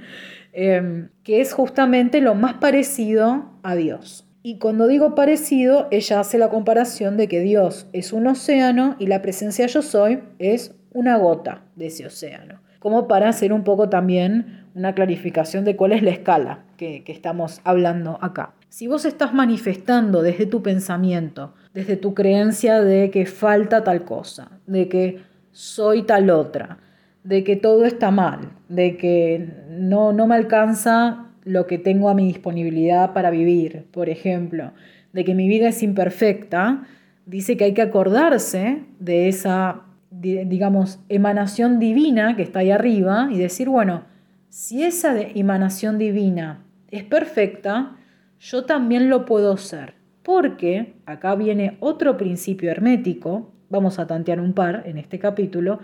em, 0.53 1.09
que 1.23 1.41
es 1.41 1.53
justamente 1.53 2.21
lo 2.21 2.35
más 2.35 2.55
parecido 2.55 3.51
a 3.63 3.75
Dios. 3.75 4.25
Y 4.43 4.59
cuando 4.59 4.87
digo 4.87 5.13
parecido, 5.13 5.87
ella 5.91 6.21
hace 6.21 6.37
la 6.37 6.49
comparación 6.49 7.17
de 7.17 7.27
que 7.27 7.41
Dios 7.41 7.87
es 7.91 8.13
un 8.13 8.27
océano 8.27 8.95
y 8.97 9.07
la 9.07 9.21
presencia 9.21 9.67
yo 9.67 9.81
soy 9.81 10.23
es 10.39 10.73
una 10.93 11.17
gota 11.17 11.63
de 11.75 11.87
ese 11.87 12.05
océano, 12.05 12.61
como 12.79 13.07
para 13.07 13.29
hacer 13.29 13.51
un 13.51 13.63
poco 13.63 13.89
también 13.89 14.65
una 14.73 14.93
clarificación 14.93 15.65
de 15.65 15.75
cuál 15.75 15.91
es 15.91 16.01
la 16.01 16.11
escala 16.11 16.63
que, 16.77 17.03
que 17.03 17.11
estamos 17.11 17.59
hablando 17.63 18.19
acá. 18.21 18.53
Si 18.69 18.87
vos 18.87 19.05
estás 19.05 19.33
manifestando 19.33 20.21
desde 20.21 20.45
tu 20.45 20.61
pensamiento, 20.61 21.53
desde 21.73 21.97
tu 21.97 22.13
creencia 22.13 22.81
de 22.81 23.11
que 23.11 23.25
falta 23.25 23.83
tal 23.83 24.03
cosa, 24.03 24.51
de 24.65 24.87
que 24.87 25.19
soy 25.51 26.03
tal 26.03 26.29
otra, 26.29 26.79
de 27.23 27.43
que 27.43 27.55
todo 27.55 27.85
está 27.85 28.11
mal, 28.11 28.51
de 28.69 28.97
que 28.97 29.49
no, 29.69 30.13
no 30.13 30.27
me 30.27 30.35
alcanza 30.35 31.25
lo 31.43 31.67
que 31.67 31.77
tengo 31.77 32.09
a 32.09 32.13
mi 32.13 32.25
disponibilidad 32.27 33.13
para 33.13 33.29
vivir, 33.29 33.85
por 33.91 34.09
ejemplo, 34.09 34.71
de 35.13 35.25
que 35.25 35.33
mi 35.33 35.47
vida 35.47 35.69
es 35.69 35.81
imperfecta, 35.83 36.83
dice 37.25 37.57
que 37.57 37.65
hay 37.65 37.73
que 37.73 37.81
acordarse 37.81 38.83
de 38.99 39.27
esa, 39.27 39.81
digamos, 40.11 40.99
emanación 41.09 41.79
divina 41.79 42.35
que 42.35 42.43
está 42.43 42.59
ahí 42.59 42.71
arriba 42.71 43.29
y 43.31 43.37
decir, 43.37 43.69
bueno, 43.69 44.03
si 44.49 44.83
esa 44.83 45.19
emanación 45.19 45.97
divina 45.97 46.63
es 46.91 47.03
perfecta, 47.03 47.97
yo 48.39 48.65
también 48.65 49.09
lo 49.09 49.25
puedo 49.25 49.57
ser 49.57 49.96
porque 50.27 50.93
acá 51.05 51.35
viene 51.35 51.77
otro 51.79 52.17
principio 52.17 52.69
hermético, 52.69 53.53
vamos 53.69 53.97
a 53.97 54.07
tantear 54.07 54.41
un 54.41 54.51
par 54.51 54.83
en 54.85 54.97
este 54.97 55.19
capítulo, 55.19 55.79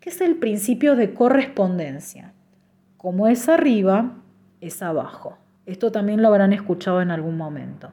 que 0.00 0.10
es 0.10 0.20
el 0.20 0.36
principio 0.36 0.96
de 0.96 1.14
correspondencia. 1.14 2.34
Como 2.98 3.26
es 3.26 3.48
arriba, 3.48 4.18
es 4.60 4.82
abajo. 4.82 5.38
Esto 5.64 5.92
también 5.92 6.20
lo 6.20 6.28
habrán 6.28 6.52
escuchado 6.52 7.00
en 7.00 7.10
algún 7.10 7.38
momento. 7.38 7.88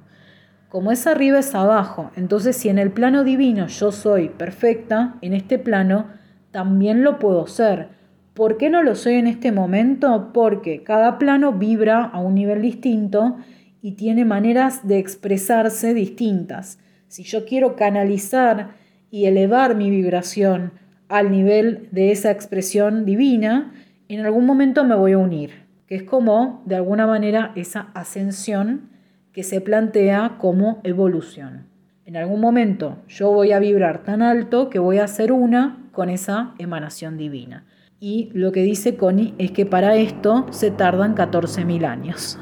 Como 0.67 0.91
es 0.91 1.07
arriba, 1.07 1.39
es 1.39 1.55
abajo. 1.55 2.11
Entonces, 2.17 2.57
si 2.57 2.67
en 2.67 2.79
el 2.79 2.91
plano 2.91 3.23
divino 3.23 3.67
yo 3.67 3.93
soy 3.93 4.27
perfecta, 4.27 5.15
en 5.21 5.31
este 5.31 5.57
plano 5.57 6.07
también 6.51 7.05
lo 7.05 7.17
puedo 7.17 7.47
ser. 7.47 7.87
¿Por 8.33 8.57
qué 8.57 8.69
no 8.69 8.83
lo 8.83 8.95
soy 8.95 9.13
en 9.13 9.27
este 9.27 9.53
momento? 9.53 10.31
Porque 10.33 10.83
cada 10.83 11.17
plano 11.17 11.53
vibra 11.53 12.03
a 12.03 12.19
un 12.19 12.35
nivel 12.35 12.61
distinto 12.61 13.37
y 13.83 13.91
tiene 13.91 14.23
maneras 14.23 14.87
de 14.87 14.97
expresarse 14.97 15.93
distintas. 15.93 16.79
Si 17.09 17.23
yo 17.23 17.45
quiero 17.45 17.75
canalizar 17.75 18.75
y 19.11 19.25
elevar 19.25 19.75
mi 19.75 19.89
vibración 19.89 20.71
al 21.09 21.29
nivel 21.29 21.89
de 21.91 22.13
esa 22.13 22.31
expresión 22.31 23.03
divina, 23.03 23.73
en 24.07 24.21
algún 24.21 24.45
momento 24.45 24.85
me 24.85 24.95
voy 24.95 25.11
a 25.11 25.17
unir, 25.17 25.65
que 25.85 25.95
es 25.95 26.03
como, 26.03 26.63
de 26.65 26.77
alguna 26.77 27.05
manera, 27.05 27.51
esa 27.55 27.91
ascensión 27.93 28.89
que 29.33 29.43
se 29.43 29.59
plantea 29.59 30.37
como 30.39 30.79
evolución. 30.85 31.67
En 32.05 32.15
algún 32.15 32.39
momento 32.39 32.99
yo 33.09 33.31
voy 33.31 33.51
a 33.51 33.59
vibrar 33.59 34.05
tan 34.05 34.21
alto 34.21 34.69
que 34.69 34.79
voy 34.79 34.99
a 34.99 35.07
ser 35.07 35.33
una 35.33 35.89
con 35.91 36.09
esa 36.09 36.53
emanación 36.57 37.17
divina. 37.17 37.65
Y 37.99 38.29
lo 38.33 38.53
que 38.53 38.61
dice 38.61 38.95
Connie 38.95 39.33
es 39.39 39.51
que 39.51 39.65
para 39.65 39.97
esto 39.97 40.47
se 40.51 40.71
tardan 40.71 41.15
14.000 41.15 41.85
años 41.85 42.39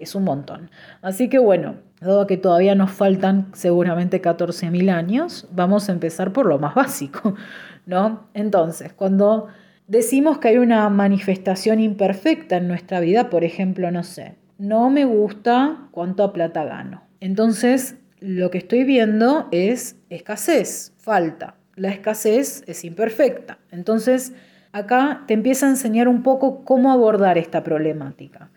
es 0.00 0.14
un 0.14 0.24
montón. 0.24 0.70
Así 1.02 1.28
que 1.28 1.38
bueno, 1.38 1.76
dado 2.00 2.26
que 2.26 2.36
todavía 2.36 2.74
nos 2.74 2.90
faltan 2.90 3.48
seguramente 3.52 4.22
14.000 4.22 4.90
años, 4.90 5.48
vamos 5.52 5.88
a 5.88 5.92
empezar 5.92 6.32
por 6.32 6.46
lo 6.46 6.58
más 6.58 6.74
básico, 6.74 7.34
¿no? 7.86 8.28
Entonces, 8.34 8.92
cuando 8.92 9.48
decimos 9.86 10.38
que 10.38 10.48
hay 10.48 10.58
una 10.58 10.88
manifestación 10.88 11.80
imperfecta 11.80 12.56
en 12.56 12.68
nuestra 12.68 13.00
vida, 13.00 13.30
por 13.30 13.44
ejemplo, 13.44 13.90
no 13.90 14.02
sé, 14.02 14.36
no 14.58 14.90
me 14.90 15.04
gusta 15.04 15.88
cuánto 15.90 16.32
plata 16.32 16.64
gano. 16.64 17.02
Entonces, 17.20 17.96
lo 18.20 18.50
que 18.50 18.58
estoy 18.58 18.84
viendo 18.84 19.48
es 19.52 19.96
escasez, 20.10 20.92
falta. 20.96 21.54
La 21.76 21.90
escasez 21.90 22.64
es 22.66 22.84
imperfecta. 22.84 23.58
Entonces, 23.70 24.32
acá 24.72 25.22
te 25.26 25.34
empieza 25.34 25.66
a 25.66 25.70
enseñar 25.70 26.08
un 26.08 26.22
poco 26.22 26.64
cómo 26.64 26.90
abordar 26.90 27.38
esta 27.38 27.62
problemática. 27.62 28.47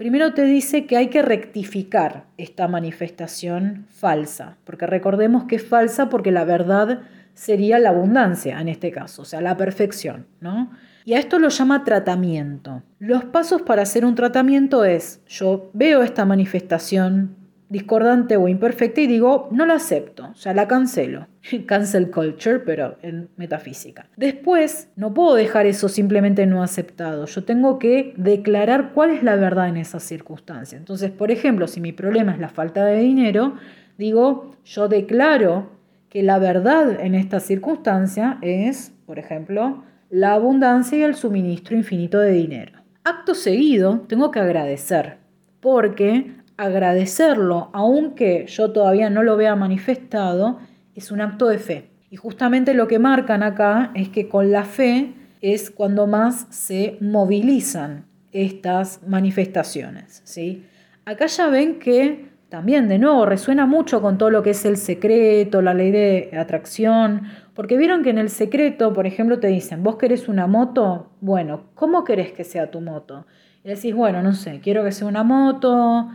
Primero 0.00 0.32
te 0.32 0.44
dice 0.44 0.86
que 0.86 0.96
hay 0.96 1.08
que 1.08 1.20
rectificar 1.20 2.24
esta 2.38 2.66
manifestación 2.68 3.84
falsa, 3.90 4.56
porque 4.64 4.86
recordemos 4.86 5.44
que 5.44 5.56
es 5.56 5.66
falsa 5.66 6.08
porque 6.08 6.30
la 6.30 6.44
verdad 6.44 7.00
sería 7.34 7.78
la 7.78 7.90
abundancia 7.90 8.58
en 8.62 8.70
este 8.70 8.92
caso, 8.92 9.20
o 9.20 9.24
sea, 9.26 9.42
la 9.42 9.58
perfección, 9.58 10.26
¿no? 10.40 10.70
Y 11.04 11.12
a 11.12 11.18
esto 11.18 11.38
lo 11.38 11.50
llama 11.50 11.84
tratamiento. 11.84 12.82
Los 12.98 13.26
pasos 13.26 13.60
para 13.60 13.82
hacer 13.82 14.06
un 14.06 14.14
tratamiento 14.14 14.86
es, 14.86 15.20
yo 15.28 15.68
veo 15.74 16.02
esta 16.02 16.24
manifestación 16.24 17.36
discordante 17.70 18.36
o 18.36 18.48
imperfecta 18.48 19.00
y 19.00 19.06
digo, 19.06 19.48
no 19.52 19.64
la 19.64 19.74
acepto, 19.74 20.34
sea, 20.34 20.52
la 20.52 20.68
cancelo. 20.68 21.28
Cancel 21.66 22.10
culture, 22.10 22.58
pero 22.58 22.98
en 23.00 23.30
metafísica. 23.36 24.10
Después, 24.16 24.90
no 24.96 25.14
puedo 25.14 25.34
dejar 25.36 25.66
eso 25.66 25.88
simplemente 25.88 26.44
no 26.46 26.62
aceptado. 26.62 27.24
Yo 27.26 27.44
tengo 27.44 27.78
que 27.78 28.12
declarar 28.16 28.90
cuál 28.92 29.10
es 29.10 29.22
la 29.22 29.36
verdad 29.36 29.68
en 29.68 29.76
esa 29.76 30.00
circunstancia. 30.00 30.76
Entonces, 30.76 31.12
por 31.12 31.30
ejemplo, 31.30 31.68
si 31.68 31.80
mi 31.80 31.92
problema 31.92 32.32
es 32.32 32.40
la 32.40 32.48
falta 32.48 32.84
de 32.84 32.98
dinero, 32.98 33.54
digo, 33.96 34.56
yo 34.64 34.88
declaro 34.88 35.70
que 36.08 36.24
la 36.24 36.40
verdad 36.40 37.00
en 37.00 37.14
esta 37.14 37.38
circunstancia 37.38 38.38
es, 38.42 38.92
por 39.06 39.20
ejemplo, 39.20 39.84
la 40.10 40.32
abundancia 40.32 40.98
y 40.98 41.02
el 41.02 41.14
suministro 41.14 41.76
infinito 41.76 42.18
de 42.18 42.32
dinero. 42.32 42.80
Acto 43.04 43.34
seguido, 43.34 44.00
tengo 44.08 44.32
que 44.32 44.40
agradecer, 44.40 45.18
porque 45.60 46.32
agradecerlo, 46.60 47.70
aunque 47.72 48.44
yo 48.46 48.70
todavía 48.70 49.08
no 49.08 49.22
lo 49.22 49.36
vea 49.36 49.56
manifestado, 49.56 50.58
es 50.94 51.10
un 51.10 51.22
acto 51.22 51.48
de 51.48 51.58
fe. 51.58 51.90
Y 52.10 52.16
justamente 52.16 52.74
lo 52.74 52.86
que 52.86 52.98
marcan 52.98 53.42
acá 53.42 53.92
es 53.94 54.10
que 54.10 54.28
con 54.28 54.50
la 54.50 54.64
fe 54.64 55.14
es 55.40 55.70
cuando 55.70 56.06
más 56.06 56.46
se 56.50 56.98
movilizan 57.00 58.04
estas 58.32 59.00
manifestaciones. 59.06 60.20
¿sí? 60.24 60.66
Acá 61.06 61.26
ya 61.26 61.48
ven 61.48 61.78
que 61.78 62.28
también, 62.50 62.88
de 62.88 62.98
nuevo, 62.98 63.24
resuena 63.24 63.64
mucho 63.64 64.02
con 64.02 64.18
todo 64.18 64.28
lo 64.28 64.42
que 64.42 64.50
es 64.50 64.64
el 64.66 64.76
secreto, 64.76 65.62
la 65.62 65.72
ley 65.72 65.92
de 65.92 66.30
atracción, 66.38 67.22
porque 67.54 67.78
vieron 67.78 68.02
que 68.02 68.10
en 68.10 68.18
el 68.18 68.28
secreto, 68.28 68.92
por 68.92 69.06
ejemplo, 69.06 69.38
te 69.38 69.46
dicen, 69.46 69.82
vos 69.82 69.96
querés 69.96 70.28
una 70.28 70.46
moto, 70.46 71.12
bueno, 71.20 71.70
¿cómo 71.74 72.04
querés 72.04 72.32
que 72.32 72.44
sea 72.44 72.70
tu 72.70 72.80
moto? 72.80 73.24
Y 73.64 73.68
decís, 73.68 73.94
bueno, 73.94 74.20
no 74.22 74.34
sé, 74.34 74.60
quiero 74.60 74.82
que 74.82 74.92
sea 74.92 75.06
una 75.06 75.22
moto, 75.22 76.08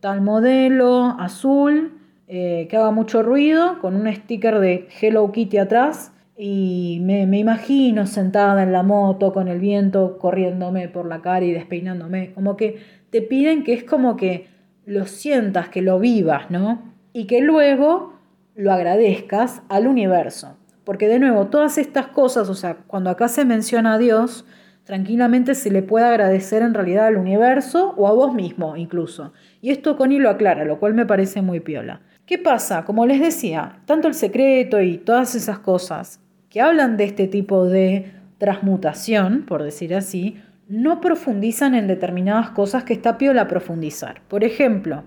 tal 0.00 0.20
modelo, 0.20 1.16
azul, 1.18 1.98
eh, 2.28 2.68
que 2.70 2.76
haga 2.76 2.90
mucho 2.90 3.22
ruido, 3.22 3.80
con 3.80 3.96
un 3.96 4.12
sticker 4.12 4.60
de 4.60 4.88
Hello 5.00 5.32
Kitty 5.32 5.58
atrás, 5.58 6.12
y 6.36 7.00
me, 7.02 7.26
me, 7.26 7.38
imagino 7.38 8.06
sentada 8.06 8.62
en 8.62 8.72
la 8.72 8.82
moto 8.82 9.32
con 9.32 9.48
el 9.48 9.60
viento 9.60 10.16
corriéndome 10.18 10.88
por 10.88 11.06
la 11.06 11.20
cara 11.20 11.44
y 11.44 11.52
despeinándome, 11.52 12.32
como 12.32 12.56
que 12.56 12.78
te 13.10 13.20
piden 13.20 13.62
que 13.62 13.74
es 13.74 13.84
como 13.84 14.16
que 14.16 14.48
lo 14.86 15.06
sientas, 15.06 15.68
que 15.68 15.82
lo 15.82 15.98
vivas, 15.98 16.50
¿no? 16.50 16.82
Y 17.12 17.26
que 17.26 17.40
luego 17.40 18.14
lo 18.54 18.72
agradezcas 18.72 19.62
al 19.68 19.86
universo. 19.86 20.56
Porque 20.84 21.08
de 21.08 21.18
nuevo, 21.18 21.48
todas 21.48 21.78
estas 21.78 22.06
cosas, 22.08 22.48
o 22.48 22.54
sea, 22.54 22.78
cuando 22.86 23.10
acá 23.10 23.28
se 23.28 23.44
menciona 23.44 23.94
a 23.94 23.98
Dios, 23.98 24.44
tranquilamente 24.84 25.54
se 25.54 25.70
le 25.70 25.82
puede 25.82 26.06
agradecer 26.06 26.62
en 26.62 26.74
realidad 26.74 27.06
al 27.06 27.16
universo 27.16 27.94
o 27.96 28.08
a 28.08 28.12
vos 28.12 28.34
mismo 28.34 28.76
incluso. 28.76 29.32
Y 29.60 29.70
esto 29.70 29.96
Connie 29.96 30.18
lo 30.18 30.30
aclara, 30.30 30.64
lo 30.64 30.78
cual 30.78 30.94
me 30.94 31.06
parece 31.06 31.42
muy 31.42 31.60
piola. 31.60 32.00
¿Qué 32.26 32.38
pasa? 32.38 32.84
Como 32.84 33.06
les 33.06 33.20
decía, 33.20 33.80
tanto 33.86 34.08
el 34.08 34.14
secreto 34.14 34.80
y 34.80 34.98
todas 34.98 35.34
esas 35.34 35.58
cosas 35.58 36.20
que 36.48 36.60
hablan 36.60 36.96
de 36.96 37.04
este 37.04 37.26
tipo 37.26 37.66
de 37.66 38.12
transmutación, 38.38 39.44
por 39.46 39.62
decir 39.62 39.94
así, 39.94 40.40
no 40.68 41.00
profundizan 41.00 41.74
en 41.74 41.88
determinadas 41.88 42.50
cosas 42.50 42.84
que 42.84 42.92
está 42.92 43.18
piola 43.18 43.48
profundizar. 43.48 44.22
Por 44.28 44.44
ejemplo, 44.44 45.04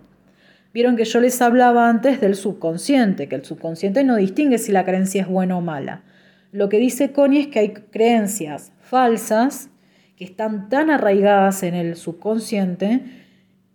vieron 0.74 0.98
que 0.98 1.06
yo 1.06 1.20
les 1.20 1.42
hablaba 1.42 1.90
antes 1.90 2.20
del 2.20 2.36
subconsciente, 2.36 3.28
que 3.28 3.36
el 3.36 3.46
subconsciente 3.46 4.04
no 4.04 4.18
distingue 4.18 4.58
si 4.58 4.72
la 4.72 4.84
creencia 4.84 5.22
es 5.22 5.28
buena 5.28 5.58
o 5.58 5.62
mala. 5.62 6.04
Lo 6.52 6.70
que 6.70 6.78
dice 6.78 7.12
Connie 7.12 7.40
es 7.40 7.48
que 7.48 7.60
hay 7.60 7.70
creencias 7.74 8.74
falsas 8.82 9.70
que 10.16 10.26
están 10.26 10.70
tan 10.70 10.90
arraigadas 10.92 11.64
en 11.64 11.74
el 11.74 11.96
subconsciente 11.96 13.23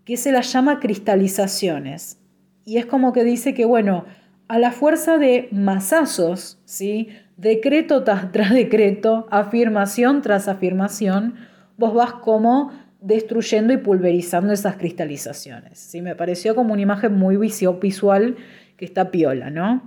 que 0.09 0.17
se 0.17 0.33
las 0.33 0.51
llama 0.51 0.81
cristalizaciones. 0.81 2.19
Y 2.65 2.79
es 2.79 2.87
como 2.87 3.13
que 3.13 3.25
dice 3.25 3.53
que, 3.53 3.67
bueno, 3.67 4.07
a 4.49 4.59
la 4.59 4.73
fuerza 4.73 5.19
de 5.19 5.51
masazos, 5.53 6.59
¿sí? 6.65 7.11
decreto 7.37 8.05
tras, 8.05 8.33
decreto, 8.55 9.27
afirmación 9.31 10.23
tras 10.23 10.49
afirmación, 10.49 11.35
vos 11.77 11.93
vas 11.93 12.15
como 12.15 12.73
destruyendo 13.03 13.75
y 13.75 13.77
pulverizando 13.77 14.55
esas 14.55 14.77
cristalizaciones. 14.77 15.79
¿sí? 15.79 16.01
Me 16.01 16.17
pareció 16.17 16.55
como 16.55 16.73
una 16.73 16.81
imagen 16.81 17.13
muy 17.15 17.37
visual 17.37 18.37
que 18.79 18.87
está 18.87 19.11
piola, 19.11 19.51
¿no? 19.51 19.83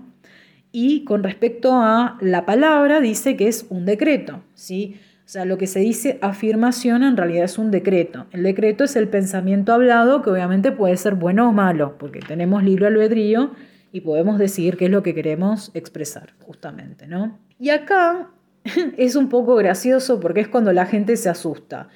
Y 0.71 1.03
con 1.03 1.23
respecto 1.23 1.73
a 1.73 2.19
la 2.21 2.45
palabra, 2.45 3.01
dice 3.01 3.35
que 3.35 3.47
es 3.47 3.65
un 3.69 3.85
decreto, 3.85 4.43
¿sí? 4.53 4.99
Sea, 5.31 5.45
lo 5.45 5.57
que 5.57 5.65
se 5.65 5.79
dice 5.79 6.19
afirmación 6.21 7.03
en 7.03 7.15
realidad 7.15 7.45
es 7.45 7.57
un 7.57 7.71
decreto. 7.71 8.25
El 8.33 8.43
decreto 8.43 8.83
es 8.83 8.97
el 8.97 9.07
pensamiento 9.07 9.71
hablado 9.71 10.21
que 10.21 10.29
obviamente 10.29 10.73
puede 10.73 10.97
ser 10.97 11.15
bueno 11.15 11.47
o 11.47 11.53
malo, 11.53 11.95
porque 11.97 12.19
tenemos 12.19 12.65
libre 12.65 12.87
albedrío 12.87 13.51
y 13.93 14.01
podemos 14.01 14.37
decidir 14.39 14.75
qué 14.75 14.87
es 14.87 14.91
lo 14.91 15.03
que 15.03 15.15
queremos 15.15 15.71
expresar, 15.73 16.33
justamente, 16.41 17.07
¿no? 17.07 17.39
Y 17.57 17.69
acá 17.69 18.29
es 18.97 19.15
un 19.15 19.29
poco 19.29 19.55
gracioso 19.55 20.19
porque 20.19 20.41
es 20.41 20.49
cuando 20.49 20.73
la 20.73 20.85
gente 20.85 21.15
se 21.15 21.29
asusta. 21.29 21.87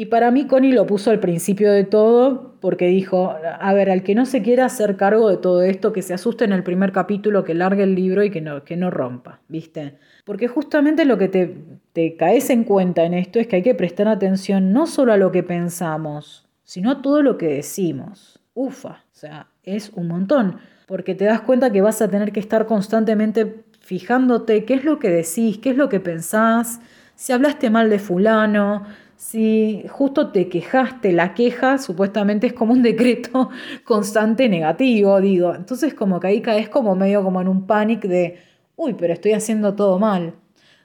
Y 0.00 0.06
para 0.06 0.30
mí 0.30 0.46
Connie 0.46 0.72
lo 0.72 0.86
puso 0.86 1.10
al 1.10 1.20
principio 1.20 1.70
de 1.70 1.84
todo 1.84 2.54
porque 2.62 2.86
dijo, 2.86 3.34
a 3.60 3.74
ver, 3.74 3.90
al 3.90 4.02
que 4.02 4.14
no 4.14 4.24
se 4.24 4.40
quiera 4.40 4.64
hacer 4.64 4.96
cargo 4.96 5.28
de 5.28 5.36
todo 5.36 5.60
esto, 5.60 5.92
que 5.92 6.00
se 6.00 6.14
asuste 6.14 6.46
en 6.46 6.52
el 6.52 6.62
primer 6.62 6.90
capítulo, 6.90 7.44
que 7.44 7.52
largue 7.52 7.82
el 7.82 7.94
libro 7.94 8.24
y 8.24 8.30
que 8.30 8.40
no, 8.40 8.64
que 8.64 8.78
no 8.78 8.90
rompa, 8.90 9.42
¿viste? 9.48 9.98
Porque 10.24 10.48
justamente 10.48 11.04
lo 11.04 11.18
que 11.18 11.28
te, 11.28 11.54
te 11.92 12.16
caes 12.16 12.48
en 12.48 12.64
cuenta 12.64 13.04
en 13.04 13.12
esto 13.12 13.40
es 13.40 13.46
que 13.46 13.56
hay 13.56 13.62
que 13.62 13.74
prestar 13.74 14.08
atención 14.08 14.72
no 14.72 14.86
solo 14.86 15.12
a 15.12 15.18
lo 15.18 15.32
que 15.32 15.42
pensamos, 15.42 16.48
sino 16.64 16.92
a 16.92 17.02
todo 17.02 17.20
lo 17.20 17.36
que 17.36 17.48
decimos. 17.48 18.40
Ufa, 18.54 19.04
o 19.04 19.14
sea, 19.14 19.48
es 19.64 19.90
un 19.90 20.08
montón, 20.08 20.60
porque 20.86 21.14
te 21.14 21.26
das 21.26 21.42
cuenta 21.42 21.72
que 21.72 21.82
vas 21.82 22.00
a 22.00 22.08
tener 22.08 22.32
que 22.32 22.40
estar 22.40 22.64
constantemente 22.64 23.64
fijándote 23.80 24.64
qué 24.64 24.72
es 24.72 24.84
lo 24.86 24.98
que 24.98 25.10
decís, 25.10 25.58
qué 25.58 25.68
es 25.68 25.76
lo 25.76 25.90
que 25.90 26.00
pensás, 26.00 26.80
si 27.16 27.34
hablaste 27.34 27.68
mal 27.68 27.90
de 27.90 27.98
fulano, 27.98 28.86
si 29.20 29.84
justo 29.90 30.32
te 30.32 30.48
quejaste, 30.48 31.12
la 31.12 31.34
queja 31.34 31.76
supuestamente 31.76 32.46
es 32.46 32.54
como 32.54 32.72
un 32.72 32.82
decreto 32.82 33.50
constante 33.84 34.48
negativo, 34.48 35.20
digo. 35.20 35.54
Entonces 35.54 35.92
como 35.92 36.18
que 36.20 36.28
ahí 36.28 36.40
caes 36.40 36.70
como 36.70 36.96
medio 36.96 37.22
como 37.22 37.38
en 37.42 37.48
un 37.48 37.66
pánico 37.66 38.08
de, 38.08 38.38
uy, 38.76 38.94
pero 38.94 39.12
estoy 39.12 39.32
haciendo 39.32 39.74
todo 39.74 39.98
mal. 39.98 40.32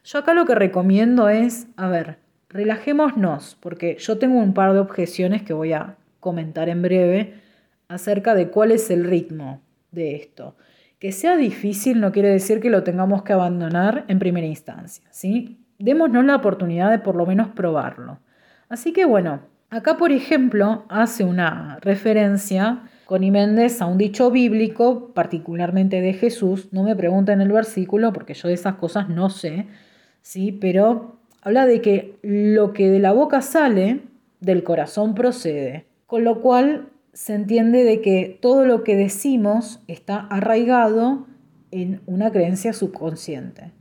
Yo 0.03 0.19
acá 0.19 0.33
lo 0.33 0.45
que 0.45 0.53
recomiendo 0.53 1.29
es, 1.29 1.67
a 1.77 1.87
ver, 1.87 2.17
relajémonos, 2.49 3.57
porque 3.61 3.95
yo 3.99 4.17
tengo 4.17 4.37
un 4.37 4.53
par 4.53 4.73
de 4.73 4.79
objeciones 4.79 5.41
que 5.43 5.53
voy 5.53 5.71
a 5.71 5.95
comentar 6.19 6.67
en 6.67 6.81
breve 6.81 7.35
acerca 7.87 8.35
de 8.35 8.49
cuál 8.49 8.73
es 8.73 8.91
el 8.91 9.05
ritmo 9.05 9.61
de 9.91 10.17
esto. 10.17 10.57
Que 10.99 11.13
sea 11.13 11.37
difícil 11.37 12.01
no 12.01 12.11
quiere 12.11 12.31
decir 12.31 12.59
que 12.59 12.69
lo 12.69 12.83
tengamos 12.83 13.23
que 13.23 13.31
abandonar 13.31 14.03
en 14.09 14.19
primera 14.19 14.45
instancia, 14.45 15.05
¿sí? 15.09 15.61
Démonos 15.79 16.25
la 16.25 16.35
oportunidad 16.35 16.91
de 16.91 16.99
por 16.99 17.15
lo 17.15 17.25
menos 17.25 17.47
probarlo. 17.47 18.19
Así 18.75 18.91
que 18.91 19.05
bueno, 19.05 19.39
acá 19.69 19.95
por 19.95 20.11
ejemplo 20.11 20.83
hace 20.89 21.23
una 21.23 21.79
referencia 21.79 22.83
con 23.05 23.21
Méndez 23.21 23.81
a 23.81 23.85
un 23.85 23.97
dicho 23.97 24.31
bíblico, 24.31 25.13
particularmente 25.13 26.01
de 26.01 26.11
Jesús. 26.11 26.67
No 26.73 26.83
me 26.83 26.93
pregunten 26.93 27.39
el 27.39 27.53
versículo 27.53 28.11
porque 28.11 28.33
yo 28.33 28.49
de 28.49 28.53
esas 28.53 28.75
cosas 28.75 29.07
no 29.07 29.29
sé, 29.29 29.67
¿sí? 30.21 30.51
Pero 30.51 31.21
habla 31.41 31.65
de 31.65 31.79
que 31.79 32.17
lo 32.21 32.73
que 32.73 32.89
de 32.89 32.99
la 32.99 33.13
boca 33.13 33.41
sale, 33.41 34.01
del 34.41 34.65
corazón 34.65 35.15
procede. 35.15 35.85
Con 36.05 36.25
lo 36.25 36.41
cual 36.41 36.89
se 37.13 37.33
entiende 37.33 37.85
de 37.85 38.01
que 38.01 38.37
todo 38.41 38.65
lo 38.65 38.83
que 38.83 38.97
decimos 38.97 39.79
está 39.87 40.17
arraigado 40.17 41.27
en 41.71 42.01
una 42.07 42.29
creencia 42.29 42.73
subconsciente. 42.73 43.71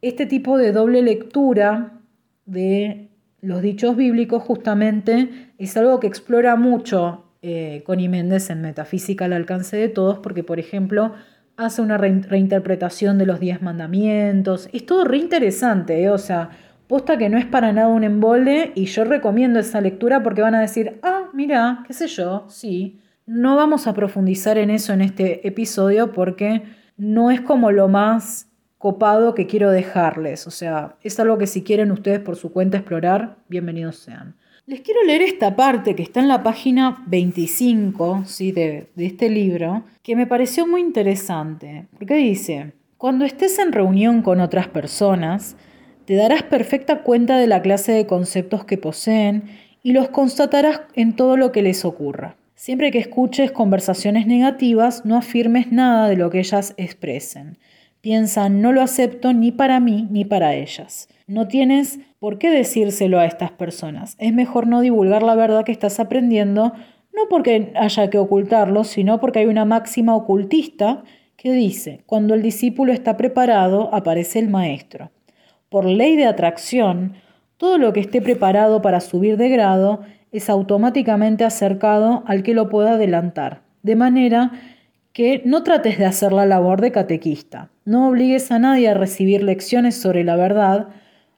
Este 0.00 0.26
tipo 0.26 0.58
de 0.58 0.72
doble 0.72 1.00
lectura 1.00 2.00
de 2.44 3.11
los 3.42 3.60
dichos 3.60 3.96
bíblicos 3.96 4.42
justamente 4.42 5.52
es 5.58 5.76
algo 5.76 6.00
que 6.00 6.06
explora 6.06 6.56
mucho 6.56 7.24
eh, 7.42 7.82
Connie 7.84 8.08
Méndez 8.08 8.48
en 8.50 8.62
Metafísica 8.62 9.24
al 9.24 9.32
alcance 9.32 9.76
de 9.76 9.88
todos, 9.88 10.20
porque 10.20 10.44
por 10.44 10.60
ejemplo 10.60 11.12
hace 11.56 11.82
una 11.82 11.98
reinterpretación 11.98 13.18
de 13.18 13.26
los 13.26 13.40
diez 13.40 13.60
mandamientos. 13.60 14.70
Es 14.72 14.86
todo 14.86 15.04
reinteresante, 15.04 16.02
¿eh? 16.04 16.10
o 16.10 16.18
sea, 16.18 16.50
posta 16.86 17.18
que 17.18 17.28
no 17.28 17.36
es 17.36 17.44
para 17.44 17.72
nada 17.72 17.88
un 17.88 18.04
embole 18.04 18.72
y 18.76 18.86
yo 18.86 19.04
recomiendo 19.04 19.58
esa 19.58 19.80
lectura 19.80 20.22
porque 20.22 20.42
van 20.42 20.54
a 20.54 20.60
decir, 20.60 21.00
ah, 21.02 21.28
mira, 21.34 21.82
qué 21.86 21.92
sé 21.92 22.06
yo, 22.06 22.46
sí. 22.48 23.00
No 23.26 23.56
vamos 23.56 23.86
a 23.86 23.94
profundizar 23.94 24.56
en 24.56 24.70
eso 24.70 24.92
en 24.92 25.00
este 25.00 25.46
episodio 25.46 26.12
porque 26.12 26.62
no 26.96 27.30
es 27.32 27.40
como 27.40 27.72
lo 27.72 27.88
más 27.88 28.51
copado 28.82 29.36
que 29.36 29.46
quiero 29.46 29.70
dejarles. 29.70 30.48
O 30.48 30.50
sea, 30.50 30.96
es 31.04 31.20
algo 31.20 31.38
que 31.38 31.46
si 31.46 31.62
quieren 31.62 31.92
ustedes 31.92 32.18
por 32.18 32.34
su 32.34 32.50
cuenta 32.50 32.78
explorar, 32.78 33.36
bienvenidos 33.48 33.94
sean. 33.94 34.34
Les 34.66 34.80
quiero 34.80 35.04
leer 35.04 35.22
esta 35.22 35.54
parte 35.54 35.94
que 35.94 36.02
está 36.02 36.18
en 36.18 36.26
la 36.26 36.42
página 36.42 37.04
25 37.06 38.24
¿sí? 38.26 38.50
de, 38.50 38.90
de 38.96 39.06
este 39.06 39.30
libro, 39.30 39.84
que 40.02 40.16
me 40.16 40.26
pareció 40.26 40.66
muy 40.66 40.80
interesante, 40.80 41.86
porque 41.96 42.16
dice, 42.16 42.72
cuando 42.98 43.24
estés 43.24 43.56
en 43.60 43.70
reunión 43.70 44.20
con 44.20 44.40
otras 44.40 44.66
personas, 44.66 45.54
te 46.04 46.16
darás 46.16 46.42
perfecta 46.42 47.04
cuenta 47.04 47.38
de 47.38 47.46
la 47.46 47.62
clase 47.62 47.92
de 47.92 48.08
conceptos 48.08 48.64
que 48.64 48.78
poseen 48.78 49.44
y 49.84 49.92
los 49.92 50.08
constatarás 50.08 50.80
en 50.94 51.14
todo 51.14 51.36
lo 51.36 51.52
que 51.52 51.62
les 51.62 51.84
ocurra. 51.84 52.34
Siempre 52.56 52.90
que 52.90 52.98
escuches 52.98 53.52
conversaciones 53.52 54.26
negativas, 54.26 55.04
no 55.04 55.16
afirmes 55.16 55.70
nada 55.70 56.08
de 56.08 56.16
lo 56.16 56.30
que 56.30 56.40
ellas 56.40 56.74
expresen. 56.76 57.58
Piensa, 58.02 58.50
no 58.50 58.72
lo 58.72 58.82
acepto 58.82 59.32
ni 59.32 59.50
para 59.50 59.80
mí 59.80 60.06
ni 60.10 60.26
para 60.26 60.54
ellas. 60.54 61.08
No 61.26 61.48
tienes 61.48 62.00
por 62.18 62.38
qué 62.38 62.50
decírselo 62.50 63.18
a 63.18 63.24
estas 63.24 63.52
personas. 63.52 64.16
Es 64.18 64.34
mejor 64.34 64.66
no 64.66 64.82
divulgar 64.82 65.22
la 65.22 65.34
verdad 65.34 65.64
que 65.64 65.72
estás 65.72 65.98
aprendiendo, 66.00 66.74
no 67.14 67.28
porque 67.30 67.72
haya 67.74 68.10
que 68.10 68.18
ocultarlo, 68.18 68.84
sino 68.84 69.20
porque 69.20 69.38
hay 69.38 69.46
una 69.46 69.64
máxima 69.64 70.14
ocultista 70.14 71.02
que 71.36 71.52
dice, 71.52 72.02
cuando 72.04 72.34
el 72.34 72.42
discípulo 72.42 72.92
está 72.92 73.16
preparado, 73.16 73.94
aparece 73.94 74.38
el 74.38 74.50
maestro 74.50 75.10
por 75.72 75.86
ley 75.86 76.16
de 76.16 76.26
atracción, 76.26 77.14
todo 77.56 77.78
lo 77.78 77.94
que 77.94 78.00
esté 78.00 78.20
preparado 78.20 78.82
para 78.82 79.00
subir 79.00 79.38
de 79.38 79.48
grado 79.48 80.02
es 80.30 80.50
automáticamente 80.50 81.44
acercado 81.44 82.22
al 82.26 82.42
que 82.42 82.52
lo 82.52 82.68
pueda 82.68 82.92
adelantar, 82.92 83.62
de 83.82 83.96
manera 83.96 84.52
que 85.12 85.42
no 85.44 85.62
trates 85.62 85.98
de 85.98 86.06
hacer 86.06 86.32
la 86.32 86.46
labor 86.46 86.80
de 86.80 86.92
catequista. 86.92 87.70
No 87.84 88.08
obligues 88.08 88.50
a 88.50 88.58
nadie 88.58 88.88
a 88.88 88.94
recibir 88.94 89.42
lecciones 89.42 89.94
sobre 89.94 90.24
la 90.24 90.36
verdad, 90.36 90.88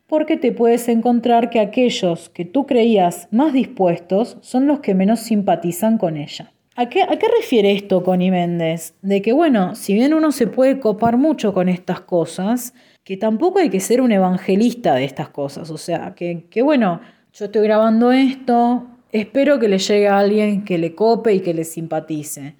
porque 0.06 0.36
te 0.36 0.52
puedes 0.52 0.88
encontrar 0.88 1.50
que 1.50 1.60
aquellos 1.60 2.28
que 2.28 2.44
tú 2.44 2.66
creías 2.66 3.28
más 3.30 3.52
dispuestos 3.52 4.36
son 4.42 4.66
los 4.66 4.80
que 4.80 4.94
menos 4.94 5.20
simpatizan 5.20 5.98
con 5.98 6.16
ella. 6.16 6.52
¿A 6.76 6.88
qué, 6.88 7.02
¿A 7.02 7.18
qué, 7.18 7.26
refiere 7.40 7.72
esto 7.72 8.02
Connie 8.02 8.30
Méndez? 8.30 8.94
De 9.00 9.22
que, 9.22 9.32
bueno, 9.32 9.74
si 9.76 9.94
bien 9.94 10.12
uno 10.12 10.32
se 10.32 10.48
puede 10.48 10.80
copar 10.80 11.16
mucho 11.16 11.54
con 11.54 11.68
estas 11.68 12.00
cosas, 12.00 12.74
que 13.04 13.16
tampoco 13.16 13.60
hay 13.60 13.70
que 13.70 13.80
ser 13.80 14.00
un 14.00 14.10
evangelista 14.10 14.94
de 14.94 15.04
estas 15.04 15.28
cosas. 15.28 15.70
O 15.70 15.78
sea, 15.78 16.14
que, 16.16 16.46
que 16.50 16.62
bueno, 16.62 17.00
yo 17.32 17.44
estoy 17.44 17.62
grabando 17.62 18.10
esto, 18.12 18.86
espero 19.12 19.60
que 19.60 19.68
le 19.68 19.78
llegue 19.78 20.08
a 20.08 20.18
alguien 20.18 20.64
que 20.64 20.78
le 20.78 20.94
cope 20.94 21.34
y 21.34 21.40
que 21.40 21.54
le 21.54 21.64
simpatice. 21.64 22.56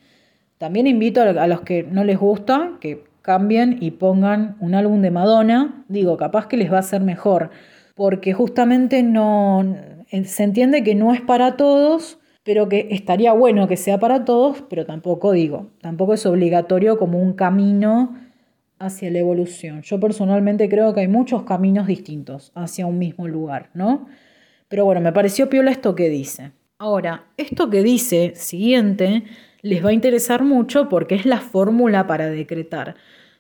También 0.59 0.87
invito 0.87 1.21
a 1.23 1.47
los 1.47 1.61
que 1.63 1.83
no 1.83 2.05
les 2.05 2.19
gusta 2.19 2.73
que 2.81 3.05
cambien 3.23 3.79
y 3.81 3.93
pongan 3.93 4.57
un 4.61 4.75
álbum 4.75 5.03
de 5.03 5.11
Madonna. 5.11 5.85
Digo, 5.89 6.17
capaz 6.17 6.47
que 6.47 6.57
les 6.57 6.73
va 6.73 6.79
a 6.79 6.83
ser 6.83 7.01
mejor, 7.01 7.51
porque 7.95 8.33
justamente 8.33 9.03
no 9.03 9.77
se 10.25 10.45
entiende 10.45 10.85
que 10.85 10.95
no 10.95 11.13
es 11.13 11.21
para 11.21 11.57
todos 11.57 12.19
pero 12.45 12.69
que 12.69 12.89
estaría 12.91 13.33
bueno 13.33 13.67
que 13.67 13.77
sea 13.77 13.99
para 13.99 14.25
todos, 14.25 14.63
pero 14.69 14.85
tampoco 14.85 15.33
digo, 15.33 15.71
tampoco 15.81 16.13
es 16.13 16.25
obligatorio 16.27 16.99
como 16.99 17.21
un 17.21 17.33
camino 17.33 18.17
hacia 18.79 19.11
la 19.11 19.19
evolución. 19.19 19.81
Yo 19.83 19.99
personalmente 19.99 20.69
creo 20.69 20.93
que 20.93 21.01
hay 21.01 21.09
muchos 21.09 21.45
caminos 21.45 21.87
distintos 21.87 22.53
hacia 22.55 22.87
un 22.87 22.99
mismo 22.99 23.27
lugar, 23.27 23.71
¿no? 23.73 24.07
Pero 24.69 24.85
bueno, 24.85 25.01
me 25.01 25.13
pareció 25.13 25.49
piola 25.49 25.71
esto 25.71 25.95
que 25.95 26.11
dice. 26.11 26.53
Ahora, 26.79 27.29
esto 27.39 27.71
que 27.71 27.83
dice 27.83 28.33
siguiente 28.35 29.25
les 29.65 29.83
va 29.83 29.89
a 29.89 29.95
interesar 29.95 30.45
mucho 30.45 30.91
porque 30.91 31.15
es 31.15 31.25
la 31.25 31.41
fórmula 31.41 32.07
para 32.07 32.29
decretar. 32.29 32.97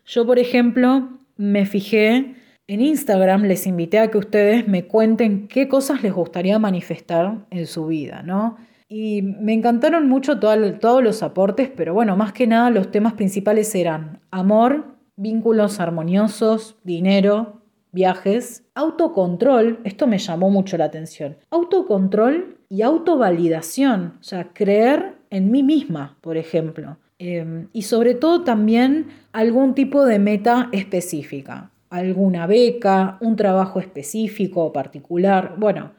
Yo, 0.07 0.27
por 0.27 0.39
ejemplo, 0.39 1.11
me 1.37 1.67
fijé 1.67 2.35
en 2.67 2.81
Instagram, 2.81 3.43
les 3.43 3.67
invité 3.67 3.99
a 3.99 4.11
que 4.11 4.17
ustedes 4.17 4.67
me 4.67 4.87
cuenten 4.87 5.49
qué 5.49 5.69
cosas 5.69 6.03
les 6.03 6.15
gustaría 6.15 6.59
manifestar 6.59 7.45
en 7.51 7.67
su 7.67 7.87
vida, 7.89 8.23
¿no? 8.23 8.57
Y 8.89 9.21
me 9.21 9.53
encantaron 9.53 10.09
mucho 10.09 10.39
todos 10.39 11.03
los 11.03 11.23
aportes, 11.23 11.71
pero 11.77 11.93
bueno, 11.93 12.17
más 12.17 12.33
que 12.33 12.47
nada 12.47 12.71
los 12.71 12.91
temas 12.91 13.13
principales 13.13 13.75
eran 13.75 14.21
amor, 14.31 14.97
vínculos 15.17 15.79
armoniosos, 15.79 16.77
dinero, 16.85 17.61
viajes, 17.93 18.65
autocontrol, 18.75 19.81
esto 19.85 20.07
me 20.07 20.19
llamó 20.19 20.49
mucho 20.49 20.79
la 20.79 20.87
atención, 20.87 21.37
autocontrol 21.51 22.57
y 22.71 22.81
autovalidación, 22.81 24.15
o 24.21 24.25
sea, 24.25 24.55
creer 24.55 25.17
en 25.35 25.51
mí 25.51 25.65
misma, 25.65 26.17
por 26.21 26.37
ejemplo. 26.37 26.97
Em, 27.19 27.67
y 27.73 27.83
sobre 27.83 28.15
todo 28.15 28.45
también 28.45 29.09
algún 29.33 29.75
tipo 29.75 30.05
de 30.05 30.21
meta 30.21 30.69
específica, 30.71 31.73
alguna 31.91 32.47
beca, 32.47 33.19
un 33.21 33.35
trabajo 33.35 33.81
específico 33.81 34.65
o 34.65 34.73
particular, 34.73 35.57
bueno, 35.59 35.91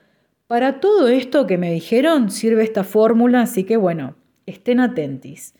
para 0.47 0.79
todo 0.79 1.09
esto 1.09 1.47
que 1.47 1.57
me 1.57 1.73
dijeron 1.73 2.31
sirve 2.31 2.63
esta 2.63 2.85
fórmula, 2.85 3.41
así 3.41 3.65
que 3.65 3.75
bueno, 3.75 4.15
estén 4.45 4.79
atentis. 4.79 5.53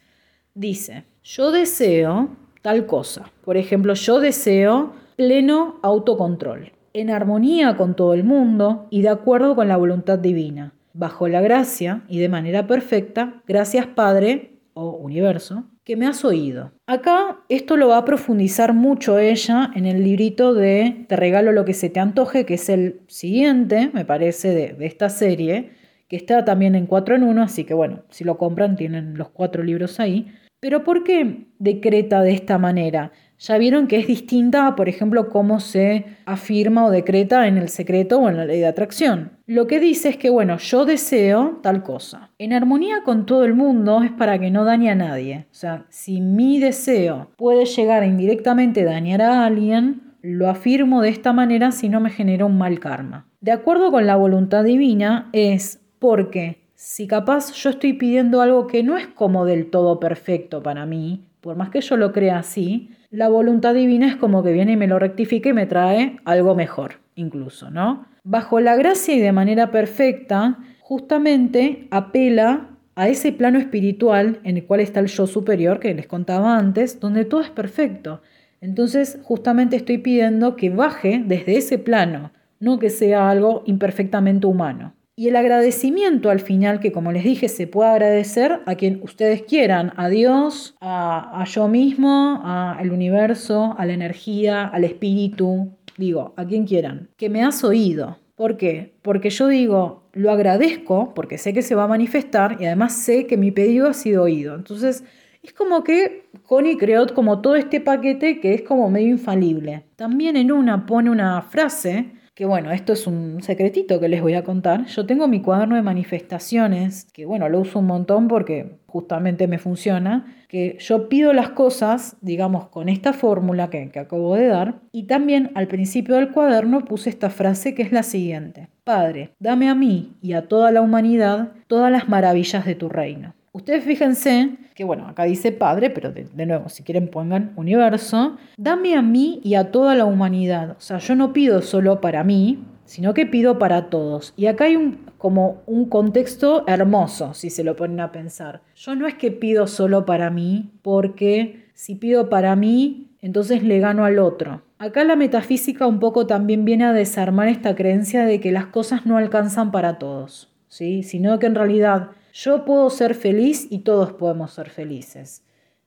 Dice, 0.53 1.03
yo 1.21 1.51
deseo 1.51 2.29
tal 2.61 2.85
cosa. 2.85 3.29
Por 3.43 3.57
ejemplo, 3.57 3.93
yo 3.93 4.21
deseo 4.21 4.93
pleno 5.17 5.79
autocontrol, 5.81 6.71
en 6.93 7.09
armonía 7.09 7.75
con 7.75 7.93
todo 7.95 8.13
el 8.13 8.23
mundo 8.23 8.87
y 8.89 9.01
de 9.01 9.09
acuerdo 9.09 9.53
con 9.53 9.67
la 9.67 9.75
voluntad 9.75 10.17
divina, 10.17 10.73
bajo 10.95 11.27
la 11.27 11.41
gracia 11.41 12.03
y 12.07 12.19
de 12.19 12.29
manera 12.29 12.65
perfecta, 12.67 13.41
gracias 13.45 13.85
Padre 13.85 14.59
o 14.73 14.91
universo, 14.91 15.65
que 15.83 15.95
me 15.95 16.07
has 16.07 16.25
oído. 16.25 16.71
Acá 16.87 17.41
esto 17.49 17.77
lo 17.77 17.89
va 17.89 17.97
a 17.97 18.05
profundizar 18.05 18.73
mucho 18.73 19.19
ella 19.19 19.71
en 19.75 19.85
el 19.85 20.03
librito 20.03 20.53
de 20.53 21.05
Te 21.07 21.15
regalo 21.15 21.51
lo 21.51 21.65
que 21.65 21.73
se 21.73 21.89
te 21.89 21.99
antoje, 21.99 22.45
que 22.45 22.55
es 22.55 22.69
el 22.69 23.01
siguiente, 23.07 23.91
me 23.93 24.05
parece, 24.05 24.49
de, 24.49 24.85
esta 24.85 25.09
serie, 25.09 25.71
que 26.07 26.15
está 26.15 26.43
también 26.43 26.75
en 26.75 26.87
4 26.87 27.15
en 27.15 27.23
1, 27.23 27.41
así 27.43 27.63
que 27.63 27.73
bueno, 27.73 28.03
si 28.09 28.23
lo 28.23 28.37
compran 28.37 28.75
tienen 28.75 29.17
los 29.17 29.29
cuatro 29.29 29.63
libros 29.63 29.99
ahí. 29.99 30.31
Pero 30.59 30.83
¿por 30.83 31.03
qué 31.03 31.47
decreta 31.59 32.21
de 32.21 32.31
esta 32.31 32.57
manera? 32.57 33.11
Ya 33.37 33.57
vieron 33.57 33.87
que 33.87 33.97
es 33.97 34.07
distinta, 34.07 34.75
por 34.75 34.87
ejemplo, 34.87 35.29
cómo 35.29 35.59
se 35.59 36.05
afirma 36.25 36.85
o 36.85 36.91
decreta 36.91 37.47
en 37.47 37.57
el 37.57 37.69
secreto 37.69 38.19
o 38.19 38.29
en 38.29 38.37
la 38.37 38.45
ley 38.45 38.59
de 38.59 38.67
atracción. 38.67 39.31
Lo 39.45 39.67
que 39.67 39.79
dice 39.79 40.09
es 40.09 40.17
que, 40.17 40.29
bueno, 40.29 40.57
yo 40.57 40.85
deseo 40.85 41.59
tal 41.61 41.83
cosa. 41.83 42.31
En 42.39 42.53
armonía 42.53 43.03
con 43.03 43.25
todo 43.25 43.43
el 43.43 43.53
mundo 43.53 44.01
es 44.03 44.11
para 44.11 44.39
que 44.39 44.51
no 44.51 44.63
dañe 44.63 44.89
a 44.89 44.95
nadie. 44.95 45.47
O 45.51 45.55
sea, 45.55 45.85
si 45.89 46.21
mi 46.21 46.59
deseo 46.59 47.31
puede 47.37 47.65
llegar 47.65 48.03
a 48.03 48.07
indirectamente 48.07 48.83
dañar 48.83 49.21
a 49.21 49.45
alguien, 49.45 50.01
lo 50.21 50.49
afirmo 50.49 51.01
de 51.01 51.09
esta 51.09 51.33
manera 51.33 51.71
si 51.71 51.89
no 51.89 51.99
me 51.99 52.09
genera 52.09 52.45
un 52.45 52.57
mal 52.57 52.79
karma. 52.79 53.27
De 53.41 53.51
acuerdo 53.51 53.91
con 53.91 54.07
la 54.07 54.15
voluntad 54.15 54.63
divina 54.63 55.29
es 55.33 55.81
porque 55.99 56.65
si 56.73 57.05
capaz 57.05 57.53
yo 57.53 57.69
estoy 57.69 57.93
pidiendo 57.93 58.41
algo 58.41 58.65
que 58.67 58.81
no 58.81 58.97
es 58.97 59.07
como 59.07 59.45
del 59.45 59.69
todo 59.69 59.99
perfecto 59.99 60.63
para 60.63 60.85
mí, 60.85 61.25
por 61.41 61.55
más 61.55 61.69
que 61.69 61.81
yo 61.81 61.95
lo 61.95 62.11
crea 62.11 62.39
así, 62.39 62.89
la 63.15 63.29
voluntad 63.29 63.73
divina 63.73 64.07
es 64.07 64.17
como 64.17 64.43
que 64.43 64.51
viene 64.51 64.73
y 64.73 64.77
me 64.77 64.87
lo 64.87 64.99
rectifica 64.99 65.49
y 65.49 65.53
me 65.53 65.65
trae 65.65 66.17
algo 66.25 66.53
mejor, 66.53 66.95
incluso, 67.15 67.71
¿no? 67.71 68.05
Bajo 68.25 68.59
la 68.59 68.75
gracia 68.75 69.15
y 69.15 69.19
de 69.19 69.31
manera 69.31 69.71
perfecta, 69.71 70.59
justamente 70.81 71.87
apela 71.91 72.71
a 72.95 73.07
ese 73.07 73.31
plano 73.31 73.57
espiritual 73.57 74.39
en 74.43 74.57
el 74.57 74.65
cual 74.65 74.81
está 74.81 74.99
el 74.99 75.07
yo 75.07 75.27
superior 75.27 75.79
que 75.79 75.93
les 75.93 76.07
contaba 76.07 76.57
antes, 76.57 76.99
donde 76.99 77.23
todo 77.23 77.39
es 77.39 77.49
perfecto. 77.49 78.21
Entonces, 78.59 79.17
justamente 79.23 79.77
estoy 79.77 79.99
pidiendo 79.99 80.57
que 80.57 80.69
baje 80.69 81.23
desde 81.25 81.57
ese 81.57 81.77
plano, 81.77 82.31
no 82.59 82.79
que 82.79 82.89
sea 82.89 83.29
algo 83.29 83.63
imperfectamente 83.65 84.47
humano. 84.47 84.93
Y 85.17 85.29
el 85.29 85.37
agradecimiento 85.37 86.29
al 86.29 86.41
final, 86.41 86.81
que 86.81 86.91
como 86.91 87.13
les 87.13 87.23
dije, 87.23 87.47
se 87.47 87.67
puede 87.67 87.89
agradecer 87.89 88.59
a 88.65 88.75
quien 88.75 88.99
ustedes 89.01 89.43
quieran, 89.43 89.93
a 89.95 90.09
Dios, 90.09 90.75
a, 90.81 91.45
yo 91.47 91.69
mismo, 91.69 92.41
al 92.43 92.91
universo, 92.91 93.75
a 93.77 93.85
la 93.85 93.93
energía, 93.93 94.65
al 94.65 94.83
espíritu, 94.83 95.71
digo, 95.97 96.33
a 96.35 96.45
quien 96.45 96.65
quieran, 96.65 97.09
que 97.15 97.29
me 97.29 97.43
has 97.43 97.63
oído. 97.63 98.17
¿Por 98.35 98.57
qué? 98.57 98.97
Porque 99.01 99.29
yo 99.29 99.47
digo, 99.47 100.09
lo 100.11 100.31
agradezco, 100.31 101.13
porque 101.13 101.37
sé 101.37 101.53
que 101.53 101.61
se 101.61 101.75
va 101.75 101.85
a 101.85 101.87
manifestar 101.87 102.57
y 102.59 102.65
además 102.65 102.93
sé 102.93 103.25
que 103.25 103.37
mi 103.37 103.51
pedido 103.51 103.87
ha 103.87 103.93
sido 103.93 104.23
oído. 104.23 104.53
Entonces, 104.55 105.05
es 105.41 105.53
como 105.53 105.85
que 105.85 106.27
Connie 106.43 106.75
creó 106.75 107.07
como 107.13 107.39
todo 107.39 107.55
este 107.55 107.79
paquete 107.79 108.41
que 108.41 108.53
es 108.53 108.63
como 108.63 108.89
medio 108.89 109.07
infalible. 109.07 109.85
También 109.95 110.35
en 110.35 110.51
una 110.51 110.85
pone 110.85 111.09
una 111.09 111.41
frase 111.41 112.11
que 112.35 112.45
bueno, 112.45 112.71
esto 112.71 112.91
es 112.91 113.07
un 113.07 113.41
secretito 113.41 114.01
que 114.01 114.09
les 114.09 114.21
voy 114.21 114.33
a 114.33 114.43
contar. 114.43 114.85
Yo 114.87 115.05
tengo 115.05 115.29
mi 115.29 115.41
cuaderno 115.41 115.77
de 115.77 115.81
manifestaciones, 115.81 117.05
que 117.13 117.25
bueno, 117.25 117.47
lo 117.47 117.61
uso 117.61 117.79
un 117.79 117.87
montón 117.87 118.27
porque 118.27 118.75
justamente 118.87 119.47
me 119.47 119.57
funciona, 119.57 120.35
que 120.49 120.77
yo 120.81 121.07
pido 121.07 121.31
las 121.31 121.51
cosas, 121.51 122.17
digamos, 122.19 122.67
con 122.67 122.89
esta 122.89 123.13
fórmula 123.13 123.69
que, 123.69 123.89
que 123.89 123.99
acabo 123.99 124.35
de 124.35 124.47
dar, 124.47 124.81
y 124.91 125.03
también 125.03 125.51
al 125.55 125.67
principio 125.67 126.15
del 126.15 126.31
cuaderno 126.31 126.83
puse 126.83 127.09
esta 127.09 127.29
frase 127.29 127.73
que 127.73 127.83
es 127.83 127.93
la 127.93 128.03
siguiente. 128.03 128.67
Padre, 128.83 129.31
dame 129.39 129.69
a 129.69 129.75
mí 129.75 130.13
y 130.21 130.33
a 130.33 130.47
toda 130.49 130.71
la 130.71 130.81
humanidad 130.81 131.53
todas 131.67 131.89
las 131.89 132.09
maravillas 132.09 132.65
de 132.65 132.75
tu 132.75 132.89
reino. 132.89 133.33
Ustedes 133.55 133.85
fíjense 133.85 134.57
que, 134.73 134.83
bueno, 134.83 135.07
acá 135.07 135.23
dice 135.23 135.53
Padre, 135.53 135.89
pero 135.89 136.11
de, 136.11 136.45
nuevo, 136.45 136.67
si 136.67 136.83
quieren 136.83 137.07
pongan 137.07 137.53
universo. 137.55 138.35
Dame 138.57 138.97
a 138.97 139.01
mí 139.01 139.39
y 139.45 139.55
a 139.55 139.71
toda 139.71 139.95
la 139.95 140.03
humanidad. 140.03 140.71
O 140.71 140.81
sea, 140.81 140.97
yo 140.97 141.15
no 141.15 141.31
pido 141.31 141.61
solo 141.61 142.01
para 142.01 142.25
mí, 142.25 142.65
sino 142.83 143.13
que 143.13 143.25
pido 143.25 143.57
para 143.57 143.89
todos. 143.89 144.33
Y 144.35 144.47
acá 144.47 144.65
hay 144.65 144.75
un, 144.75 145.05
como 145.17 145.61
un 145.67 145.87
contexto 145.87 146.67
hermoso, 146.67 147.33
si 147.33 147.49
se 147.49 147.63
lo 147.63 147.77
ponen 147.77 148.01
a 148.01 148.11
pensar. 148.11 148.59
Yo 148.75 148.93
no 148.93 149.07
es 149.07 149.13
que 149.13 149.31
pido 149.31 149.67
solo 149.67 150.05
para 150.05 150.29
mí, 150.29 150.71
porque 150.81 151.69
si 151.73 151.95
pido 151.95 152.27
para 152.27 152.57
mí, 152.57 153.07
entonces 153.21 153.63
le 153.63 153.79
gano 153.79 154.03
al 154.03 154.19
otro. 154.19 154.63
Acá 154.79 155.05
la 155.05 155.15
metafísica 155.15 155.87
un 155.87 156.01
poco 156.01 156.27
también 156.27 156.65
viene 156.65 156.83
a 156.83 156.91
desarmar 156.91 157.47
esta 157.47 157.73
creencia 157.73 158.25
de 158.25 158.41
que 158.41 158.51
las 158.51 158.65
cosas 158.65 159.05
no 159.05 159.15
alcanzan 159.15 159.71
para 159.71 159.97
todos, 159.97 160.53
¿sí? 160.67 161.03
sino 161.03 161.39
que 161.39 161.45
en 161.45 161.55
realidad 161.55 162.09
yo 162.35 162.65
puedo 162.65 162.89
ser 162.89 163.15
feliz 163.15 163.67
y 163.69 163.79
todos 163.79 164.11
podemos 164.11 164.51
ser 164.53 164.69
felices. 164.69 165.41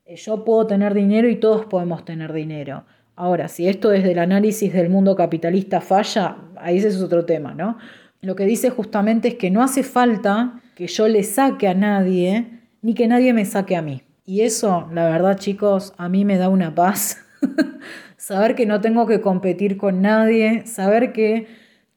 Eh, 0.06 0.16
yo 0.16 0.44
puedo 0.46 0.66
tener 0.66 0.94
dinero 0.94 1.28
y 1.28 1.36
todos 1.36 1.66
podemos 1.66 2.06
tener 2.06 2.32
dinero. 2.32 2.84
Ahora, 3.16 3.48
si 3.48 3.68
esto 3.68 3.90
desde 3.90 4.12
el 4.12 4.18
análisis 4.18 4.72
del 4.72 4.88
mundo 4.88 5.14
capitalista 5.14 5.82
falla, 5.82 6.38
ahí 6.56 6.78
ese 6.78 6.88
es 6.88 7.02
otro 7.02 7.26
tema, 7.26 7.52
¿no? 7.52 7.76
Lo 8.22 8.34
que 8.34 8.46
dice 8.46 8.70
justamente 8.70 9.28
es 9.28 9.34
que 9.34 9.50
no 9.50 9.62
hace 9.62 9.82
falta 9.82 10.62
que 10.74 10.86
yo 10.86 11.06
le 11.06 11.22
saque 11.22 11.68
a 11.68 11.74
nadie, 11.74 12.62
ni 12.80 12.94
que 12.94 13.08
nadie 13.08 13.34
me 13.34 13.44
saque 13.44 13.76
a 13.76 13.82
mí. 13.82 14.02
Y 14.24 14.40
eso, 14.40 14.88
la 14.92 15.04
verdad, 15.10 15.38
chicos, 15.38 15.92
a 15.98 16.08
mí 16.08 16.24
me 16.24 16.38
da 16.38 16.48
una 16.48 16.74
paz. 16.74 17.18
saber 18.16 18.54
que 18.54 18.64
no 18.64 18.80
tengo 18.80 19.06
que 19.06 19.20
competir 19.20 19.76
con 19.76 20.00
nadie, 20.00 20.66
saber 20.66 21.12
que 21.12 21.46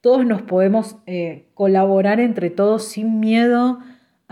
todos 0.02 0.26
nos 0.26 0.42
podemos 0.42 0.96
eh, 1.06 1.46
colaborar 1.54 2.20
entre 2.20 2.50
todos 2.50 2.84
sin 2.84 3.18
miedo 3.18 3.78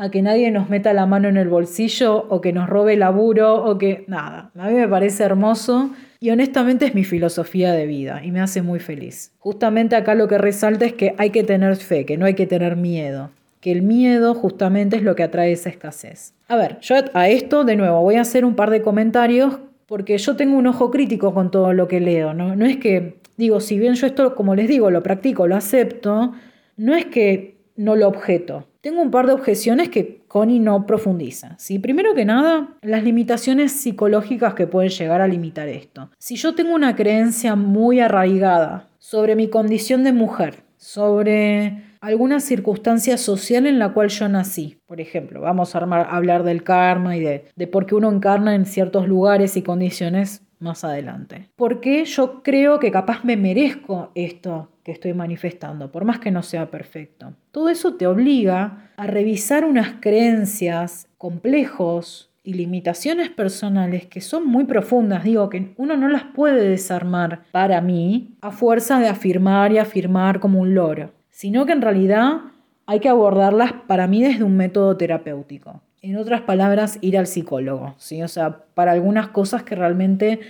a 0.01 0.11
que 0.11 0.23
nadie 0.23 0.51
nos 0.51 0.71
meta 0.71 0.95
la 0.95 1.05
mano 1.05 1.29
en 1.29 1.37
el 1.37 1.49
bolsillo 1.49 2.27
o 2.31 2.41
que 2.41 2.55
nos 2.55 2.71
robe 2.71 2.95
el 2.95 3.01
laburo 3.01 3.63
o 3.63 3.77
que 3.77 4.05
nada. 4.07 4.51
A 4.59 4.69
mí 4.69 4.75
me 4.75 4.89
parece 4.89 5.25
hermoso 5.25 5.91
y 6.21 6.31
honestamente 6.31 6.87
es 6.87 6.95
mi 6.95 7.05
filosofía 7.05 7.73
de 7.73 7.85
vida 7.85 8.23
y 8.25 8.31
me 8.31 8.41
hace 8.41 8.63
muy 8.63 8.81
feliz. 8.81 9.33
Justamente 9.41 9.97
acá 9.97 10.15
lo 10.15 10.27
que 10.27 10.39
resalta 10.39 10.87
es 10.87 10.95
que 10.95 11.15
hay 11.19 11.29
que 11.29 11.45
tener 11.45 11.77
fe, 11.77 12.07
que 12.07 12.17
no 12.17 12.25
hay 12.25 12.33
que 12.33 12.47
tener 12.47 12.77
miedo 12.77 13.31
que 13.61 13.73
el 13.73 13.83
miedo 13.83 14.35
justamente 14.35 14.97
es 14.97 15.03
lo 15.03 15.15
que 15.15 15.23
atrae 15.23 15.53
esa 15.53 15.69
escasez. 15.69 16.33
A 16.49 16.57
ver, 16.57 16.79
yo 16.81 16.95
a 17.13 17.29
esto 17.29 17.65
de 17.65 17.77
nuevo 17.77 18.01
voy 18.01 18.15
a 18.15 18.23
hacer 18.23 18.47
un 18.47 18.55
par 18.55 18.71
de 18.71 18.81
comentarios 18.81 19.59
porque 19.87 20.17
yo 20.17 20.35
tengo 20.35 20.57
un 20.57 20.67
ojo 20.67 20.91
crítico 20.91 21.35
con 21.35 21.51
todo 21.51 21.75
lo 21.75 21.87
que 21.87 22.01
leo, 22.01 22.33
¿no? 22.33 22.57
No 22.57 22.65
es 22.65 22.79
que, 22.79 23.19
digo, 23.37 23.61
si 23.61 23.79
bien 23.79 23.97
yo 23.97 24.07
esto, 24.07 24.35
como 24.35 24.55
les 24.55 24.67
digo, 24.67 24.91
lo 24.91 25.03
practico, 25.03 25.47
lo 25.47 25.57
acepto, 25.57 26.33
no 26.79 26.95
es 26.95 27.05
que 27.05 27.60
no 27.81 27.97
lo 27.97 28.07
objeto. 28.07 28.66
Tengo 28.83 29.01
un 29.01 29.11
par 29.11 29.27
de 29.27 29.33
objeciones 29.33 29.88
que 29.88 30.23
Connie 30.29 30.61
no 30.61 30.87
profundiza. 30.87 31.57
¿sí? 31.59 31.79
Primero 31.79 32.14
que 32.14 32.27
nada, 32.27 32.77
las 32.83 33.03
limitaciones 33.03 33.73
psicológicas 33.73 34.55
que 34.55 34.66
pueden 34.66 34.90
llegar 34.90 35.23
a 35.23 35.29
limitar 35.29 35.69
esto. 35.69 36.11
Si 36.19 36.37
yo 36.37 36.55
tengo 36.55 36.75
una 36.75 36.95
creencia 36.95 37.57
muy 37.57 38.01
arraigada 38.01 38.88
sobre 38.99 39.35
mi 39.35 39.49
condición 39.49 40.05
de 40.05 40.12
mujer, 40.12 40.62
sobre 40.77 41.85
alguna 42.01 42.40
circunstancia 42.40 43.16
social 43.16 43.66
en 43.66 43.79
la 43.79 43.93
cual 43.93 44.09
yo 44.09 44.29
nací. 44.29 44.79
Por 44.87 45.01
ejemplo, 45.01 45.40
vamos 45.40 45.75
a, 45.75 45.79
hablar 45.79 46.43
del 46.43 46.62
karma 46.62 47.16
y 47.16 47.21
de, 47.21 47.45
de 47.57 47.66
por 47.66 47.87
qué 47.87 47.95
uno 47.95 48.11
encarna 48.11 48.55
en 48.55 48.66
ciertos 48.66 49.09
lugares 49.09 49.57
y 49.57 49.62
condiciones 49.62 50.43
más 50.59 50.85
adelante. 50.85 51.49
Porque 51.57 52.05
yo 52.05 52.43
creo 52.43 52.79
que 52.79 52.90
capaz 52.90 53.25
me 53.25 53.37
merezco 53.37 54.11
esto 54.14 54.69
que 54.90 54.94
estoy 54.94 55.14
manifestando, 55.14 55.90
por 55.90 56.05
más 56.05 56.18
que 56.18 56.31
no 56.31 56.42
sea 56.42 56.70
perfecto. 56.70 57.33
Todo 57.53 57.68
eso 57.68 57.94
te 57.94 58.07
obliga 58.07 58.90
a 58.96 59.07
revisar 59.07 59.64
unas 59.64 59.94
creencias 60.00 61.09
complejos 61.16 62.31
y 62.42 62.55
limitaciones 62.55 63.31
personales 63.31 64.07
que 64.07 64.20
son 64.20 64.46
muy 64.46 64.64
profundas, 64.64 65.24
digo 65.24 65.48
que 65.48 65.74
uno 65.76 65.96
no 65.96 66.09
las 66.09 66.24
puede 66.24 66.68
desarmar 66.68 67.42
para 67.53 67.81
mí 67.81 68.35
a 68.40 68.50
fuerza 68.50 68.98
de 68.98 69.09
afirmar 69.09 69.72
y 69.72 69.79
afirmar 69.79 70.40
como 70.40 70.61
un 70.61 70.74
loro 70.74 71.12
sino 71.40 71.64
que 71.64 71.72
en 71.72 71.81
realidad 71.81 72.40
hay 72.85 73.00
que 73.00 73.09
abordarlas 73.09 73.72
para 73.87 74.07
mí 74.07 74.22
desde 74.22 74.44
un 74.44 74.59
método 74.59 74.98
terapéutico. 74.98 75.81
En 76.03 76.18
otras 76.18 76.42
palabras, 76.42 76.98
ir 77.00 77.16
al 77.16 77.26
psicólogo, 77.26 77.94
¿sí? 77.96 78.22
O 78.22 78.29
sea, 78.29 78.64
para 78.74 78.92
algunas 78.92 79.29
cosas 79.29 79.62
que 79.62 79.74
realmente 79.74 80.40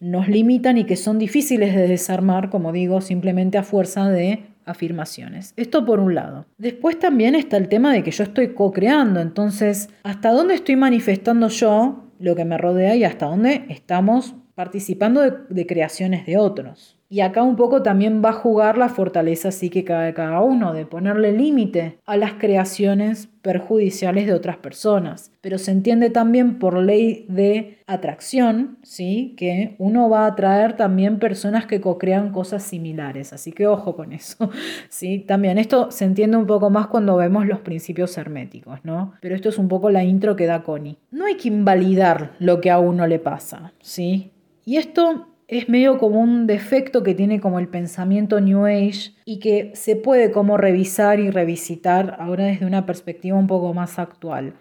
nos 0.00 0.28
limitan 0.28 0.78
y 0.78 0.84
que 0.84 0.96
son 0.96 1.18
difíciles 1.18 1.74
de 1.74 1.86
desarmar, 1.86 2.50
como 2.50 2.72
digo, 2.72 3.00
simplemente 3.02 3.58
a 3.58 3.62
fuerza 3.62 4.08
de 4.08 4.44
afirmaciones. 4.64 5.52
Esto 5.56 5.84
por 5.84 6.00
un 6.00 6.14
lado. 6.14 6.46
Después 6.58 6.98
también 6.98 7.34
está 7.34 7.56
el 7.56 7.68
tema 7.68 7.92
de 7.92 8.02
que 8.02 8.10
yo 8.10 8.24
estoy 8.24 8.54
co-creando, 8.54 9.20
entonces, 9.20 9.90
¿hasta 10.02 10.30
dónde 10.30 10.54
estoy 10.54 10.76
manifestando 10.76 11.48
yo 11.48 12.04
lo 12.18 12.34
que 12.34 12.44
me 12.44 12.58
rodea 12.58 12.96
y 12.96 13.04
hasta 13.04 13.26
dónde 13.26 13.66
estamos 13.68 14.34
participando 14.54 15.22
de, 15.48 15.66
creaciones 15.66 16.26
de 16.26 16.38
otros? 16.38 16.99
Y 17.12 17.22
acá 17.22 17.42
un 17.42 17.56
poco 17.56 17.82
también 17.82 18.22
va 18.24 18.28
a 18.28 18.34
jugar 18.34 18.78
la 18.78 18.88
fortaleza 18.88 19.50
psíquica 19.50 20.00
de 20.02 20.14
cada 20.14 20.42
uno, 20.42 20.72
de 20.72 20.86
ponerle 20.86 21.32
límite 21.32 21.98
a 22.06 22.16
las 22.16 22.34
creaciones 22.34 23.28
perjudiciales 23.42 24.28
de 24.28 24.32
otras 24.32 24.58
personas. 24.58 25.32
Pero 25.40 25.58
se 25.58 25.72
entiende 25.72 26.10
también 26.10 26.60
por 26.60 26.78
ley 26.78 27.26
de 27.28 27.78
atracción, 27.88 28.78
¿sí? 28.84 29.34
Que 29.36 29.74
uno 29.78 30.08
va 30.08 30.20
a 30.20 30.28
atraer 30.28 30.76
también 30.76 31.18
personas 31.18 31.66
que 31.66 31.80
co-crean 31.80 32.30
cosas 32.30 32.62
similares. 32.62 33.32
Así 33.32 33.50
que 33.50 33.66
ojo 33.66 33.96
con 33.96 34.12
eso, 34.12 34.48
¿sí? 34.88 35.18
También 35.18 35.58
esto 35.58 35.90
se 35.90 36.04
entiende 36.04 36.36
un 36.36 36.46
poco 36.46 36.70
más 36.70 36.86
cuando 36.86 37.16
vemos 37.16 37.44
los 37.44 37.58
principios 37.58 38.16
herméticos, 38.18 38.78
¿no? 38.84 39.14
Pero 39.20 39.34
esto 39.34 39.48
es 39.48 39.58
un 39.58 39.66
poco 39.66 39.90
la 39.90 40.04
intro 40.04 40.36
que 40.36 40.46
da 40.46 40.62
Connie. 40.62 40.98
No 41.10 41.26
hay 41.26 41.36
que 41.36 41.48
invalidar 41.48 42.36
lo 42.38 42.60
que 42.60 42.70
a 42.70 42.78
uno 42.78 43.08
le 43.08 43.18
pasa, 43.18 43.72
¿sí? 43.80 44.30
Y 44.64 44.76
esto 44.76 45.26
es 45.50 45.68
medio 45.68 45.98
como 45.98 46.20
un 46.20 46.46
defecto 46.46 47.02
que 47.02 47.16
tiene 47.16 47.40
como 47.40 47.58
el 47.58 47.66
pensamiento 47.66 48.40
New 48.40 48.66
Age 48.66 49.14
y 49.24 49.40
que 49.40 49.72
se 49.74 49.96
puede 49.96 50.30
como 50.30 50.56
revisar 50.56 51.18
y 51.18 51.28
revisitar 51.28 52.16
ahora 52.20 52.44
desde 52.44 52.66
una 52.66 52.86
perspectiva 52.86 53.36
un 53.36 53.48
poco 53.48 53.74
más 53.74 53.98
actual. 53.98 54.54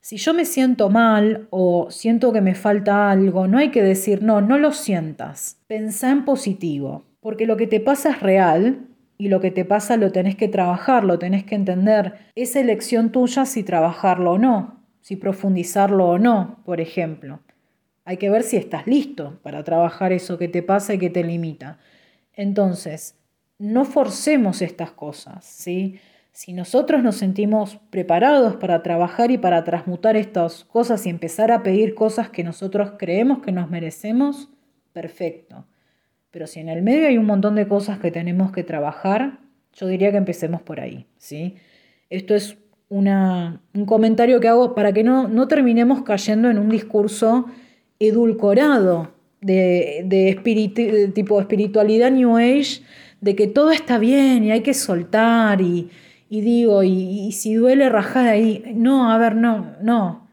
Si 0.00 0.18
yo 0.18 0.34
me 0.34 0.44
siento 0.44 0.88
mal 0.88 1.48
o 1.50 1.88
siento 1.90 2.32
que 2.32 2.40
me 2.40 2.54
falta 2.54 3.10
algo, 3.10 3.48
no 3.48 3.58
hay 3.58 3.72
que 3.72 3.82
decir 3.82 4.22
no, 4.22 4.40
no 4.40 4.56
lo 4.56 4.70
sientas. 4.70 5.60
Pensá 5.66 6.12
en 6.12 6.24
positivo, 6.24 7.04
porque 7.20 7.44
lo 7.44 7.56
que 7.56 7.66
te 7.66 7.80
pasa 7.80 8.10
es 8.10 8.20
real 8.20 8.86
y 9.18 9.28
lo 9.28 9.40
que 9.40 9.50
te 9.50 9.64
pasa 9.64 9.96
lo 9.96 10.12
tenés 10.12 10.36
que 10.36 10.46
trabajar, 10.46 11.02
lo 11.02 11.18
tenés 11.18 11.42
que 11.42 11.56
entender. 11.56 12.14
Es 12.36 12.54
elección 12.54 13.10
tuya 13.10 13.46
si 13.46 13.64
trabajarlo 13.64 14.34
o 14.34 14.38
no, 14.38 14.80
si 15.00 15.16
profundizarlo 15.16 16.06
o 16.06 16.18
no, 16.20 16.60
por 16.64 16.80
ejemplo. 16.80 17.40
Hay 18.06 18.18
que 18.18 18.30
ver 18.30 18.44
si 18.44 18.56
estás 18.56 18.86
listo 18.86 19.40
para 19.42 19.64
trabajar 19.64 20.12
eso 20.12 20.38
que 20.38 20.46
te 20.46 20.62
pasa 20.62 20.94
y 20.94 20.98
que 20.98 21.10
te 21.10 21.24
limita. 21.24 21.78
Entonces, 22.34 23.16
no 23.58 23.84
forcemos 23.84 24.62
estas 24.62 24.92
cosas, 24.92 25.44
¿sí? 25.44 25.98
Si 26.30 26.52
nosotros 26.52 27.02
nos 27.02 27.16
sentimos 27.16 27.80
preparados 27.90 28.56
para 28.56 28.84
trabajar 28.84 29.32
y 29.32 29.38
para 29.38 29.64
transmutar 29.64 30.16
estas 30.16 30.64
cosas 30.64 31.04
y 31.04 31.10
empezar 31.10 31.50
a 31.50 31.64
pedir 31.64 31.96
cosas 31.96 32.30
que 32.30 32.44
nosotros 32.44 32.92
creemos 32.96 33.40
que 33.40 33.50
nos 33.50 33.70
merecemos, 33.70 34.50
perfecto. 34.92 35.66
Pero 36.30 36.46
si 36.46 36.60
en 36.60 36.68
el 36.68 36.82
medio 36.82 37.08
hay 37.08 37.18
un 37.18 37.26
montón 37.26 37.56
de 37.56 37.66
cosas 37.66 37.98
que 37.98 38.12
tenemos 38.12 38.52
que 38.52 38.62
trabajar, 38.62 39.40
yo 39.72 39.88
diría 39.88 40.12
que 40.12 40.18
empecemos 40.18 40.62
por 40.62 40.78
ahí, 40.78 41.06
¿sí? 41.18 41.56
Esto 42.08 42.36
es 42.36 42.56
una, 42.88 43.62
un 43.74 43.84
comentario 43.84 44.38
que 44.38 44.46
hago 44.46 44.76
para 44.76 44.92
que 44.92 45.02
no, 45.02 45.26
no 45.26 45.48
terminemos 45.48 46.02
cayendo 46.02 46.48
en 46.50 46.58
un 46.60 46.68
discurso 46.68 47.46
edulcorado 47.98 49.12
de, 49.40 50.02
de 50.04 51.12
tipo 51.14 51.40
espiritualidad 51.40 52.10
New 52.10 52.36
Age, 52.36 52.82
de 53.20 53.34
que 53.34 53.46
todo 53.46 53.70
está 53.70 53.98
bien 53.98 54.44
y 54.44 54.50
hay 54.50 54.62
que 54.62 54.74
soltar 54.74 55.60
y, 55.60 55.90
digo, 56.28 56.82
y, 56.82 57.32
si 57.32 57.54
duele 57.54 57.88
rajar 57.88 58.26
ahí, 58.26 58.62
no, 58.74 59.10
a 59.10 59.18
ver, 59.18 59.36
no, 59.36 59.76
no. 59.82 60.28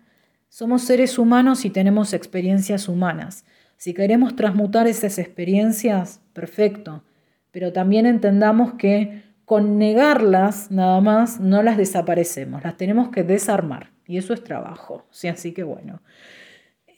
Somos 0.49 0.83
seres 0.83 1.17
humanos 1.17 1.65
y 1.65 1.69
tenemos 1.69 2.13
experiencias 2.13 2.87
humanas. 2.87 3.45
Si 3.77 3.93
queremos 3.93 4.35
transmutar 4.35 4.87
esas 4.87 5.17
experiencias, 5.17 6.21
perfecto, 6.33 7.03
pero 7.51 7.73
también 7.73 8.05
entendamos 8.05 8.73
que 8.73 9.23
con 9.45 9.77
negarlas 9.77 10.71
nada 10.71 11.01
más 11.01 11.39
no 11.39 11.63
las 11.63 11.77
desaparecemos, 11.77 12.63
las 12.63 12.77
tenemos 12.77 13.09
que 13.09 13.23
desarmar 13.23 13.91
y 14.05 14.17
eso 14.17 14.33
es 14.33 14.43
trabajo. 14.43 15.05
¿sí? 15.11 15.27
Así 15.27 15.51
que 15.51 15.63
bueno. 15.63 16.01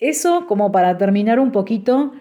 Eso 0.10 0.46
como 0.46 0.72
para 0.72 0.98
terminar 1.00 1.40
un 1.40 1.52
poquito 1.52 2.12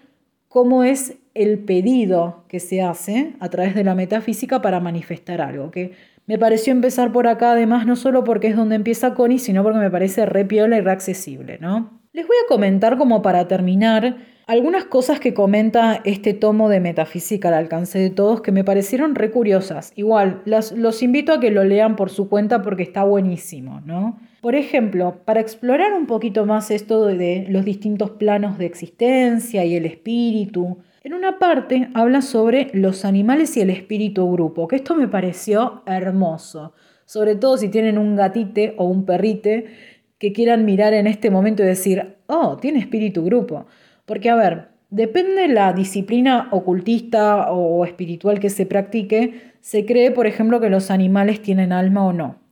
cómo 0.49 0.85
es 0.85 1.18
el 1.35 1.59
pedido 1.59 2.44
que 2.49 2.59
se 2.59 2.81
hace 2.81 3.35
a 3.40 3.51
través 3.51 3.75
de 3.75 3.85
la 3.85 3.94
metafísica 3.94 4.62
para 4.62 4.81
manifestar 4.81 5.42
algo, 5.42 5.70
que 5.70 5.92
me 6.27 6.38
pareció 6.38 6.73
empezar 6.73 7.12
por 7.12 7.29
acá 7.29 7.53
además 7.53 7.87
no 7.87 7.97
solo 7.97 8.25
porque 8.25 8.47
es 8.47 8.57
donde 8.57 8.77
empieza 8.77 9.12
Connie, 9.12 9.38
sino 9.38 9.62
porque 9.62 9.81
me 9.81 9.90
parece 9.90 10.25
re 10.25 10.47
piola 10.47 10.79
y 10.79 10.81
re 10.81 10.92
accesible, 10.92 11.59
¿no? 11.61 12.01
Les 12.14 12.27
voy 12.27 12.37
a 12.42 12.49
comentar 12.49 12.97
como 12.97 13.20
para 13.20 13.49
terminar 13.49 14.16
algunas 14.47 14.87
cosas 14.87 15.20
que 15.20 15.35
comenta 15.35 16.01
este 16.05 16.33
tomo 16.33 16.70
de 16.70 16.81
Metafísica 16.81 17.49
al 17.49 17.55
alcance 17.55 17.99
de 17.99 18.09
todos 18.09 18.40
que 18.40 18.53
me 18.53 18.64
parecieron 18.64 19.14
re 19.14 19.31
curiosas. 19.31 19.92
Igual, 19.94 20.40
los 20.47 21.03
invito 21.03 21.35
a 21.35 21.40
que 21.40 21.51
lo 21.51 21.64
lean 21.64 21.97
por 21.97 22.09
su 22.09 22.31
cuenta 22.31 22.62
porque 22.62 22.85
está 22.85 23.05
buenísimo, 23.05 23.83
¿no? 23.85 24.18
Por 24.44 24.57
ejemplo, 24.57 25.22
para 25.24 25.40
explorar 25.40 25.94
un 25.94 26.07
poquito 26.07 26.44
más 26.44 26.70
esto 26.70 27.07
de 27.07 27.46
los 27.48 27.64
distintos 27.64 28.11
planos 28.11 28.59
de 28.59 28.66
existencia 28.66 29.64
y 29.64 29.74
el 29.74 29.87
espíritu, 29.87 30.83
en 31.02 31.14
una 31.14 31.38
parte 31.38 31.88
habla 31.94 32.20
sobre 32.20 32.68
los 32.74 33.07
animales 33.07 33.57
y 33.57 33.62
el 33.62 33.70
espíritu 33.70 34.30
grupo, 34.30 34.68
que 34.68 34.76
esto 34.76 34.96
me 34.96 35.09
pareció 35.09 35.83
hermoso, 35.87 36.74
sobre 37.07 37.37
todo 37.37 37.57
si 37.57 37.70
tienen 37.70 37.96
un 37.96 38.16
gatite 38.16 38.74
o 38.76 38.85
un 38.85 39.07
perrite 39.07 39.64
que 40.18 40.35
quieran 40.35 40.66
mirar 40.66 40.92
en 40.92 41.07
este 41.07 41.30
momento 41.30 41.62
y 41.62 41.66
decir, 41.66 42.16
oh, 42.26 42.59
tiene 42.59 42.80
espíritu 42.80 43.24
grupo. 43.24 43.64
Porque, 44.04 44.28
a 44.28 44.37
ver, 44.37 44.68
depende 44.90 45.40
de 45.40 45.48
la 45.48 45.72
disciplina 45.72 46.48
ocultista 46.50 47.50
o 47.50 47.83
espiritual 47.87 48.40
que 48.40 48.50
se 48.50 48.66
practique, 48.66 49.54
se 49.62 49.87
cree, 49.87 50.11
por 50.11 50.26
ejemplo, 50.26 50.61
que 50.61 50.68
los 50.68 50.90
animales 50.90 51.40
tienen 51.40 51.72
alma 51.72 52.04
o 52.04 52.12
no. 52.12 52.43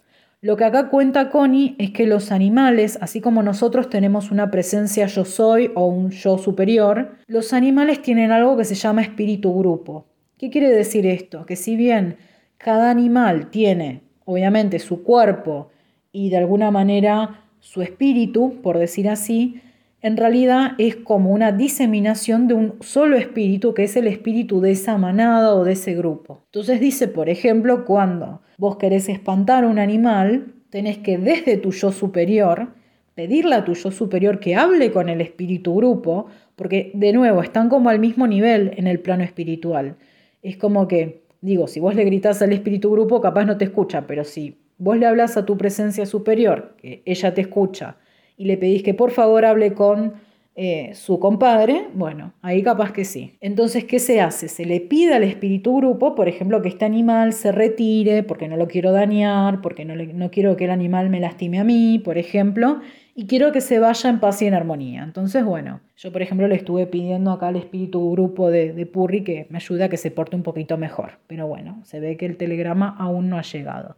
Lo 0.45 0.57
que 0.57 0.65
acá 0.65 0.89
cuenta 0.89 1.31
Connie 1.31 1.77
es 1.79 1.93
que 1.93 2.05
los 2.05 2.33
animales, 2.33 2.99
así 3.01 3.21
como 3.21 3.45
nosotros 3.45 3.89
tenemos 3.89 4.33
una 4.33 4.51
presencia 4.51 5.07
yo 5.07 5.25
soy 5.25 5.71
o 5.77 5.87
un 5.87 6.11
yo 6.11 6.37
superior, 6.37 7.13
los 7.29 7.53
animales 7.53 8.03
tienen 8.03 8.33
algo 8.33 8.57
que 8.57 8.65
se 8.65 8.75
llama 8.75 9.03
espíritu 9.03 9.57
grupo. 9.57 10.07
¿Qué 10.39 10.51
quiere 10.51 10.71
decir 10.71 11.07
esto? 11.07 11.47
Que 11.47 11.55
si 11.55 11.77
bien 11.77 12.17
cada 12.59 12.91
animal 12.91 13.51
tiene, 13.51 14.03
obviamente, 14.25 14.81
su 14.81 15.05
cuerpo 15.05 15.71
y 16.11 16.31
de 16.31 16.39
alguna 16.39 16.73
manera 16.73 17.45
su 17.61 17.81
espíritu, 17.81 18.61
por 18.65 18.79
decir 18.79 19.09
así, 19.09 19.61
en 20.03 20.17
realidad 20.17 20.73
es 20.79 20.97
como 20.97 21.31
una 21.31 21.53
diseminación 21.53 22.49
de 22.49 22.55
un 22.55 22.75
solo 22.81 23.17
espíritu, 23.17 23.73
que 23.73 23.85
es 23.85 23.97
el 23.97 24.09
espíritu 24.09 24.61
de 24.61 24.73
esa 24.73 24.99
manada 24.99 25.55
o 25.55 25.65
de 25.65 25.73
ese 25.73 25.95
grupo. 25.95 26.43
Entonces 26.47 26.81
dice, 26.81 27.07
por 27.07 27.29
ejemplo, 27.29 27.85
cuando 27.85 28.43
vos 28.59 28.77
querés 28.77 29.09
espantar 29.09 29.63
a 29.63 29.69
un 29.69 29.79
animal, 29.79 30.55
tenés 30.71 30.99
que 30.99 31.19
desde 31.19 31.57
tu 31.57 31.71
yo 31.71 31.93
superior 31.93 32.71
pedirle 33.15 33.55
a 33.55 33.65
tu 33.65 33.75
yo 33.75 33.93
superior 33.93 34.41
que 34.41 34.57
hable 34.57 34.91
con 34.91 35.09
el 35.09 35.21
espíritu 35.21 35.77
grupo, 35.77 36.27
porque 36.57 36.91
de 36.95 37.13
nuevo 37.13 37.41
están 37.41 37.69
como 37.69 37.89
al 37.89 38.01
mismo 38.01 38.27
nivel 38.27 38.73
en 38.77 38.89
el 38.89 38.99
plano 38.99 39.23
espiritual. 39.23 39.97
Es 40.43 40.57
como 40.57 40.89
que, 40.89 41.23
digo, 41.41 41.69
si 41.69 41.79
vos 41.79 41.95
le 41.95 42.05
gritás 42.05 42.43
al 42.43 42.53
espíritu 42.53 42.91
grupo, 42.91 43.21
capaz 43.21 43.45
no 43.45 43.57
te 43.57 43.67
escucha, 43.67 44.07
pero 44.07 44.25
si 44.25 44.59
vos 44.79 44.99
le 44.99 45.07
hablas 45.07 45.37
a 45.37 45.47
tu 45.47 45.57
presencia 45.57 46.07
superior, 46.07 46.75
que 46.79 47.03
ella 47.05 47.35
te 47.35 47.43
escucha, 47.43 47.99
y 48.43 48.45
le 48.45 48.57
pedís 48.57 48.83
que 48.83 48.93
por 48.93 49.13
favor 49.13 49.45
hable 49.45 49.73
con 49.73 50.15
eh, 50.57 50.91
su 50.95 51.21
compadre, 51.21 51.87
bueno, 51.95 52.33
ahí 52.43 52.61
capaz 52.61 52.93
que 52.93 53.05
sí. 53.05 53.39
Entonces, 53.41 53.85
¿qué 53.85 54.01
se 54.01 54.21
hace? 54.21 54.49
Se 54.49 54.67
le 54.67 54.81
pide 54.81 55.15
al 55.15 55.23
espíritu 55.23 55.77
grupo, 55.77 56.17
por 56.17 56.27
ejemplo, 56.27 56.61
que 56.61 56.69
este 56.69 56.85
animal 56.85 57.33
se 57.35 57.53
retire 57.53 58.25
porque 58.25 58.49
no 58.49 58.57
lo 58.57 58.67
quiero 58.67 58.91
dañar, 58.91 59.61
porque 59.61 59.85
no, 59.85 59.95
no 59.95 60.31
quiero 60.33 60.57
que 60.57 60.65
el 60.65 60.73
animal 60.73 61.09
me 61.09 61.21
lastime 61.21 61.61
a 61.61 61.65
mí, 61.65 62.01
por 62.01 62.19
ejemplo, 62.19 62.81
y 63.15 63.29
quiero 63.29 63.53
que 63.53 63.61
se 63.61 63.79
vaya 63.79 64.11
en 64.11 64.19
paz 64.19 64.43
y 64.43 64.47
en 64.47 64.55
armonía. 64.55 65.05
Entonces, 65.05 65.45
bueno, 65.45 65.81
yo 65.97 66.11
por 66.11 66.21
ejemplo 66.21 66.49
le 66.49 66.57
estuve 66.57 66.89
pidiendo 66.89 67.31
acá 67.31 67.47
al 67.47 67.57
espíritu 67.57 68.11
grupo 68.11 68.51
de, 68.51 68.73
de 68.73 68.87
Purri 68.87 69.23
que 69.23 69.47
me 69.51 69.59
ayude 69.59 69.85
a 69.85 69.89
que 69.89 69.97
se 69.97 70.11
porte 70.11 70.35
un 70.35 70.43
poquito 70.43 70.77
mejor. 70.79 71.13
Pero 71.29 71.47
bueno, 71.47 71.81
se 71.85 72.01
ve 72.01 72.17
que 72.17 72.27
el 72.27 72.37
telegrama 72.37 72.97
aún 72.99 73.29
no 73.29 73.39
ha 73.39 73.43
llegado. 73.43 73.97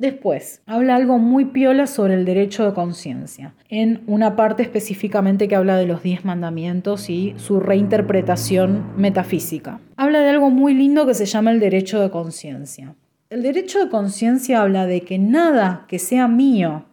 Después, 0.00 0.62
habla 0.64 0.96
algo 0.96 1.18
muy 1.18 1.44
piola 1.44 1.86
sobre 1.86 2.14
el 2.14 2.24
derecho 2.24 2.64
de 2.64 2.72
conciencia, 2.72 3.52
en 3.68 4.00
una 4.06 4.34
parte 4.34 4.62
específicamente 4.62 5.46
que 5.46 5.56
habla 5.56 5.76
de 5.76 5.86
los 5.86 6.02
diez 6.02 6.24
mandamientos 6.24 7.10
y 7.10 7.34
su 7.36 7.60
reinterpretación 7.60 8.94
metafísica. 8.96 9.78
Habla 9.98 10.20
de 10.20 10.30
algo 10.30 10.48
muy 10.48 10.72
lindo 10.72 11.06
que 11.06 11.12
se 11.12 11.26
llama 11.26 11.50
el 11.50 11.60
derecho 11.60 12.00
de 12.00 12.08
conciencia. 12.08 12.94
El 13.28 13.42
derecho 13.42 13.78
de 13.78 13.90
conciencia 13.90 14.62
habla 14.62 14.86
de 14.86 15.02
que 15.02 15.18
nada 15.18 15.84
que 15.86 15.98
sea 15.98 16.28
mío 16.28 16.86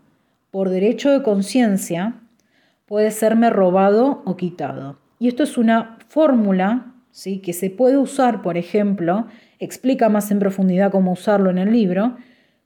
por 0.51 0.69
derecho 0.69 1.09
de 1.09 1.23
conciencia 1.23 2.15
puede 2.87 3.11
serme 3.11 3.49
robado 3.49 4.21
o 4.25 4.35
quitado. 4.35 4.99
Y 5.17 5.29
esto 5.29 5.43
es 5.43 5.57
una 5.57 5.97
fórmula 6.09 6.93
¿sí? 7.11 7.39
que 7.39 7.53
se 7.53 7.69
puede 7.69 7.95
usar, 7.95 8.41
por 8.41 8.57
ejemplo, 8.57 9.27
explica 9.59 10.09
más 10.09 10.29
en 10.29 10.39
profundidad 10.39 10.91
cómo 10.91 11.13
usarlo 11.13 11.49
en 11.49 11.57
el 11.57 11.71
libro, 11.71 12.17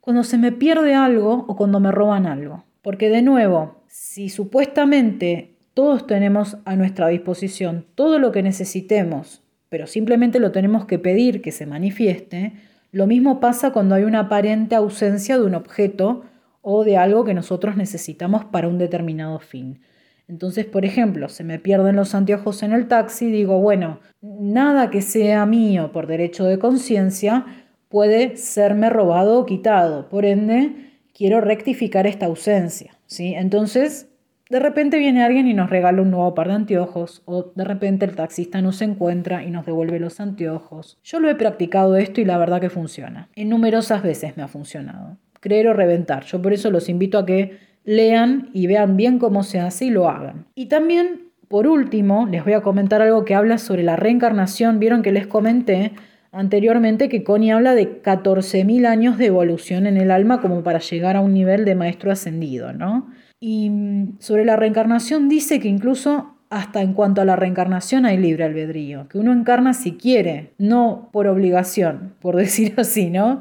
cuando 0.01 0.23
se 0.23 0.37
me 0.37 0.51
pierde 0.51 0.95
algo 0.95 1.45
o 1.47 1.55
cuando 1.55 1.79
me 1.79 1.91
roban 1.91 2.25
algo. 2.25 2.65
Porque 2.81 3.09
de 3.09 3.21
nuevo, 3.21 3.83
si 3.87 4.29
supuestamente 4.29 5.55
todos 5.73 6.07
tenemos 6.07 6.57
a 6.65 6.75
nuestra 6.75 7.07
disposición 7.07 7.85
todo 7.95 8.19
lo 8.19 8.31
que 8.31 8.43
necesitemos, 8.43 9.43
pero 9.69 9.87
simplemente 9.87 10.39
lo 10.39 10.51
tenemos 10.51 10.85
que 10.85 10.99
pedir 10.99 11.41
que 11.41 11.51
se 11.51 11.65
manifieste, 11.65 12.53
lo 12.91 13.07
mismo 13.07 13.39
pasa 13.39 13.71
cuando 13.71 13.95
hay 13.95 14.03
una 14.03 14.21
aparente 14.21 14.75
ausencia 14.75 15.37
de 15.37 15.45
un 15.45 15.55
objeto 15.55 16.25
o 16.61 16.83
de 16.83 16.97
algo 16.97 17.23
que 17.23 17.33
nosotros 17.33 17.77
necesitamos 17.77 18.43
para 18.43 18.67
un 18.67 18.77
determinado 18.77 19.39
fin. 19.39 19.79
Entonces, 20.27 20.65
por 20.65 20.85
ejemplo, 20.85 21.29
se 21.29 21.43
me 21.43 21.59
pierden 21.59 21.95
los 21.95 22.15
anteojos 22.15 22.63
en 22.63 22.73
el 22.73 22.87
taxi, 22.87 23.29
digo, 23.31 23.59
bueno, 23.59 23.99
nada 24.21 24.89
que 24.89 25.01
sea 25.01 25.45
mío 25.45 25.91
por 25.91 26.07
derecho 26.07 26.45
de 26.45 26.59
conciencia 26.59 27.45
puede 27.91 28.37
serme 28.37 28.89
robado 28.89 29.39
o 29.39 29.45
quitado. 29.45 30.09
Por 30.09 30.25
ende, 30.25 30.91
quiero 31.13 31.41
rectificar 31.41 32.07
esta 32.07 32.25
ausencia. 32.25 32.97
¿sí? 33.05 33.35
Entonces, 33.35 34.07
de 34.49 34.59
repente 34.59 34.97
viene 34.97 35.23
alguien 35.23 35.47
y 35.47 35.53
nos 35.53 35.69
regala 35.69 36.01
un 36.01 36.11
nuevo 36.11 36.33
par 36.33 36.47
de 36.47 36.55
anteojos, 36.55 37.21
o 37.25 37.51
de 37.55 37.63
repente 37.63 38.05
el 38.05 38.15
taxista 38.15 38.61
nos 38.61 38.81
encuentra 38.81 39.43
y 39.43 39.51
nos 39.51 39.65
devuelve 39.65 39.99
los 39.99 40.19
anteojos. 40.19 40.97
Yo 41.03 41.19
lo 41.19 41.29
he 41.29 41.35
practicado 41.35 41.95
esto 41.95 42.21
y 42.21 42.25
la 42.25 42.37
verdad 42.37 42.59
que 42.59 42.69
funciona. 42.69 43.29
En 43.35 43.49
numerosas 43.49 44.03
veces 44.03 44.35
me 44.35 44.43
ha 44.43 44.47
funcionado. 44.47 45.17
Creer 45.39 45.69
o 45.69 45.73
reventar. 45.73 46.25
Yo 46.25 46.41
por 46.41 46.53
eso 46.53 46.69
los 46.69 46.89
invito 46.89 47.17
a 47.17 47.25
que 47.25 47.59
lean 47.83 48.49
y 48.53 48.67
vean 48.67 48.97
bien 48.97 49.19
cómo 49.19 49.43
se 49.43 49.59
hace 49.59 49.85
y 49.85 49.89
lo 49.89 50.09
hagan. 50.09 50.47
Y 50.53 50.67
también, 50.67 51.31
por 51.47 51.65
último, 51.67 52.27
les 52.29 52.43
voy 52.43 52.53
a 52.53 52.61
comentar 52.61 53.01
algo 53.01 53.25
que 53.25 53.35
habla 53.35 53.57
sobre 53.57 53.83
la 53.83 53.95
reencarnación. 53.95 54.79
Vieron 54.79 55.01
que 55.01 55.11
les 55.11 55.27
comenté 55.27 55.93
anteriormente 56.31 57.09
que 57.09 57.23
Connie 57.23 57.51
habla 57.51 57.75
de 57.75 58.01
14.000 58.01 58.85
años 58.85 59.17
de 59.17 59.27
evolución 59.27 59.85
en 59.85 59.97
el 59.97 60.11
alma 60.11 60.41
como 60.41 60.63
para 60.63 60.79
llegar 60.79 61.17
a 61.17 61.21
un 61.21 61.33
nivel 61.33 61.65
de 61.65 61.75
maestro 61.75 62.11
ascendido, 62.11 62.73
¿no? 62.73 63.09
Y 63.39 63.69
mm, 63.69 64.19
sobre 64.19 64.45
la 64.45 64.55
reencarnación 64.55 65.27
dice 65.27 65.59
que 65.59 65.67
incluso 65.67 66.37
hasta 66.49 66.81
en 66.81 66.93
cuanto 66.93 67.21
a 67.21 67.25
la 67.25 67.37
reencarnación 67.37 68.05
hay 68.05 68.17
libre 68.17 68.43
albedrío, 68.43 69.07
que 69.07 69.17
uno 69.17 69.31
encarna 69.31 69.73
si 69.73 69.93
quiere, 69.93 70.53
no 70.57 71.09
por 71.13 71.27
obligación, 71.27 72.13
por 72.19 72.35
decir 72.37 72.73
así, 72.77 73.09
¿no? 73.09 73.39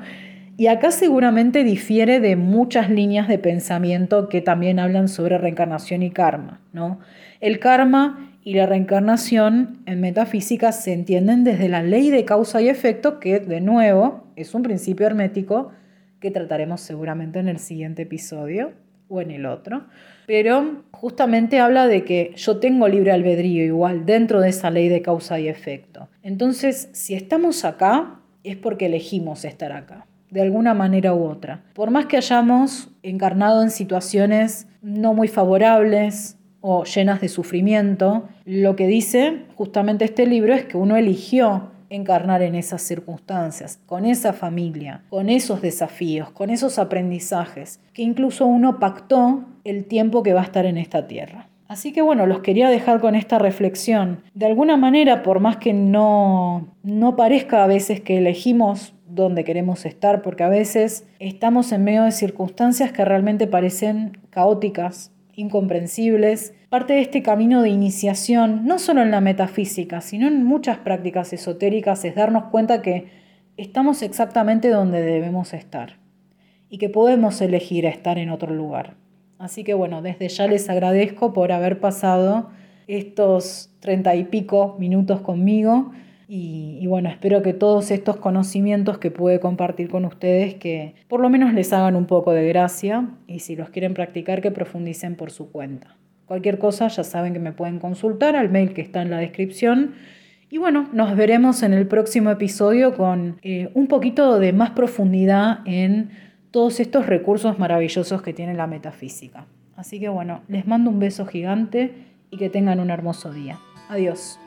Y 0.57 0.66
acá 0.66 0.90
seguramente 0.90 1.64
difiere 1.64 2.20
de 2.20 2.37
muchas 2.37 2.90
líneas 2.90 3.29
de 3.29 3.38
pensamiento 3.38 4.29
que 4.29 4.42
también 4.42 4.79
hablan 4.79 5.09
sobre 5.09 5.38
reencarnación 5.38 6.03
y 6.03 6.11
karma, 6.11 6.61
¿no? 6.72 7.00
El 7.40 7.59
karma 7.59 8.30
y 8.51 8.55
la 8.55 8.67
reencarnación 8.67 9.79
en 9.87 10.01
metafísica 10.01 10.73
se 10.73 10.93
entienden 10.93 11.45
desde 11.45 11.69
la 11.69 11.85
ley 11.85 12.11
de 12.11 12.25
causa 12.25 12.61
y 12.61 12.69
efecto, 12.69 13.21
que 13.21 13.39
de 13.39 13.61
nuevo 13.61 14.25
es 14.35 14.57
un 14.57 14.65
principio 14.65 15.07
hermético 15.07 15.71
que 16.19 16.33
trataremos 16.33 16.81
seguramente 16.81 17.39
en 17.39 17.47
el 17.47 17.61
siguiente 17.61 18.03
episodio 18.03 18.72
o 19.07 19.20
en 19.20 19.31
el 19.31 19.47
otro. 19.47 19.85
Pero 20.27 20.83
justamente 20.91 21.61
habla 21.61 21.87
de 21.87 22.05
que 22.05 22.33
yo 22.35 22.57
tengo 22.57 22.89
libre 22.89 23.12
albedrío 23.12 23.64
igual 23.64 24.05
dentro 24.05 24.41
de 24.41 24.49
esa 24.49 24.68
ley 24.68 24.89
de 24.89 25.01
causa 25.01 25.39
y 25.39 25.47
efecto. 25.47 26.09
Entonces, 26.24 26.89
si 26.91 27.14
estamos 27.14 27.64
acá, 27.64 28.18
es 28.43 28.57
porque 28.57 28.87
elegimos 28.87 29.45
estar 29.45 29.70
acá 29.70 30.09
de 30.29 30.43
alguna 30.43 30.74
manera 30.74 31.14
u 31.14 31.24
otra. 31.24 31.62
Por 31.74 31.91
más 31.91 32.07
que 32.07 32.16
hayamos 32.16 32.89
encarnado 33.05 33.62
en 33.62 33.70
situaciones 33.70 34.66
no 34.83 35.14
muy 35.14 35.29
favorables, 35.29 36.37
o 36.61 36.85
llenas 36.85 37.21
de 37.21 37.29
sufrimiento, 37.29 38.29
lo 38.45 38.77
que 38.77 38.87
dice 38.87 39.45
justamente 39.57 40.05
este 40.05 40.27
libro 40.27 40.55
es 40.55 40.65
que 40.65 40.77
uno 40.77 40.97
eligió 40.97 41.71
encarnar 41.91 42.43
en 42.43 42.55
esas 42.55 42.83
circunstancias, 42.83 43.81
con 43.87 44.07
esa 44.07 44.33
familia, 44.33 45.03
con 45.11 45.29
esos 45.29 45.61
desafíos, 45.61 46.31
con 46.31 46.49
esos 46.51 46.79
aprendizajes, 46.79 47.81
que 47.93 48.03
incluso 48.03 48.47
uno 48.47 48.79
pactó 48.79 49.45
el 49.65 49.85
tiempo 49.85 50.23
que 50.23 50.33
va 50.33 50.41
a 50.41 50.45
estar 50.45 50.67
en 50.67 50.79
esta 50.79 51.07
tierra. 51.07 51.49
Así 51.67 51.93
que 51.93 52.03
bueno, 52.03 52.27
los 52.27 52.41
quería 52.41 52.69
dejar 52.69 53.01
con 53.01 53.15
esta 53.15 53.39
reflexión. 53.39 54.23
De 54.35 54.47
alguna 54.47 54.77
manera, 54.77 55.23
por 55.23 55.39
más 55.39 55.57
que 55.57 55.73
no, 55.73 56.69
no 56.83 57.15
parezca 57.15 57.63
a 57.63 57.69
veces 57.69 58.01
que 58.01 58.19
elegimos 58.19 58.93
dónde 59.09 59.45
queremos 59.45 59.87
estar, 59.87 60.23
porque 60.23 60.43
a 60.43 60.49
veces 60.49 61.07
estamos 61.19 61.71
en 61.73 61.85
medio 61.85 62.05
de 62.05 62.13
circunstancias 62.13 62.93
que 62.93 63.05
realmente 63.05 63.47
parecen 63.47 64.19
caóticas, 64.31 65.13
incomprensibles, 65.41 66.55
parte 66.68 66.93
de 66.93 67.01
este 67.01 67.22
camino 67.22 67.62
de 67.62 67.70
iniciación, 67.70 68.64
no 68.66 68.78
solo 68.78 69.03
en 69.03 69.11
la 69.11 69.20
metafísica, 69.20 70.01
sino 70.01 70.28
en 70.28 70.45
muchas 70.45 70.78
prácticas 70.78 71.32
esotéricas, 71.32 72.05
es 72.05 72.14
darnos 72.14 72.45
cuenta 72.45 72.82
que 72.82 73.09
estamos 73.57 74.03
exactamente 74.03 74.68
donde 74.68 75.03
debemos 75.03 75.53
estar 75.53 75.99
y 76.68 76.78
que 76.78 76.88
podemos 76.88 77.41
elegir 77.41 77.84
estar 77.86 78.18
en 78.18 78.30
otro 78.30 78.55
lugar. 78.55 78.95
Así 79.38 79.64
que 79.64 79.74
bueno, 79.74 80.03
desde 80.03 80.28
ya 80.28 80.47
les 80.47 80.68
agradezco 80.68 81.32
por 81.32 81.51
haber 81.51 81.80
pasado 81.80 82.51
estos 82.86 83.70
treinta 83.80 84.14
y 84.14 84.24
pico 84.24 84.76
minutos 84.78 85.20
conmigo. 85.20 85.93
Y, 86.33 86.87
bueno, 86.87 87.09
espero 87.09 87.43
que 87.43 87.55
todos 87.55 87.91
estos 87.91 88.14
conocimientos 88.14 88.99
que 88.99 89.11
pude 89.11 89.41
compartir 89.41 89.89
con 89.89 90.05
ustedes, 90.05 90.55
que 90.55 90.95
por 91.09 91.18
lo 91.18 91.28
menos 91.28 91.53
les 91.53 91.72
hagan 91.72 91.97
un 91.97 92.07
poco 92.07 92.31
de 92.31 92.47
gracia 92.47 93.09
y 93.26 93.41
si 93.41 93.57
los 93.57 93.70
quieren 93.70 93.95
practicar, 93.95 94.41
que 94.41 94.53
profundicen 94.53 95.16
por 95.16 95.33
su 95.33 95.51
cuenta. 95.51 95.97
Cualquier 96.26 96.61
cosa 96.61 96.87
ya 96.87 97.03
saben 97.03 97.33
que 97.33 97.41
me 97.41 97.51
pueden 97.51 97.81
consultar 97.81 98.37
al 98.37 98.49
mail 98.49 98.74
que 98.74 98.81
está 98.81 99.03
en 99.03 99.11
la 99.11 99.18
descripción. 99.18 99.95
Y 100.51 100.59
bueno, 100.59 100.89
nos 100.93 101.16
veremos 101.16 101.64
en 101.64 101.72
el 101.72 101.89
próximo 101.89 102.31
episodio 102.31 102.97
con 102.97 103.41
eh, 103.43 103.72
un 103.74 103.89
poquito 103.89 104.39
de 104.39 104.53
más 104.53 104.70
profundidad 104.70 105.59
en 105.64 106.11
todos 106.53 106.78
estos 106.78 107.07
recursos 107.07 107.59
maravillosos 107.59 108.22
que 108.22 108.33
tiene 108.33 108.55
la 108.55 108.68
metafísica. 108.68 109.47
Así 109.74 109.99
que 109.99 110.09
bueno, 110.09 110.43
les 110.47 110.64
mando 110.64 110.91
un 110.91 111.01
beso 111.01 111.26
gigante 111.26 111.93
y 112.31 112.37
que 112.37 112.51
tengan 112.51 112.78
un 112.78 112.91
hermoso 112.91 113.33
día. 113.33 113.59
Adiós. 113.89 114.39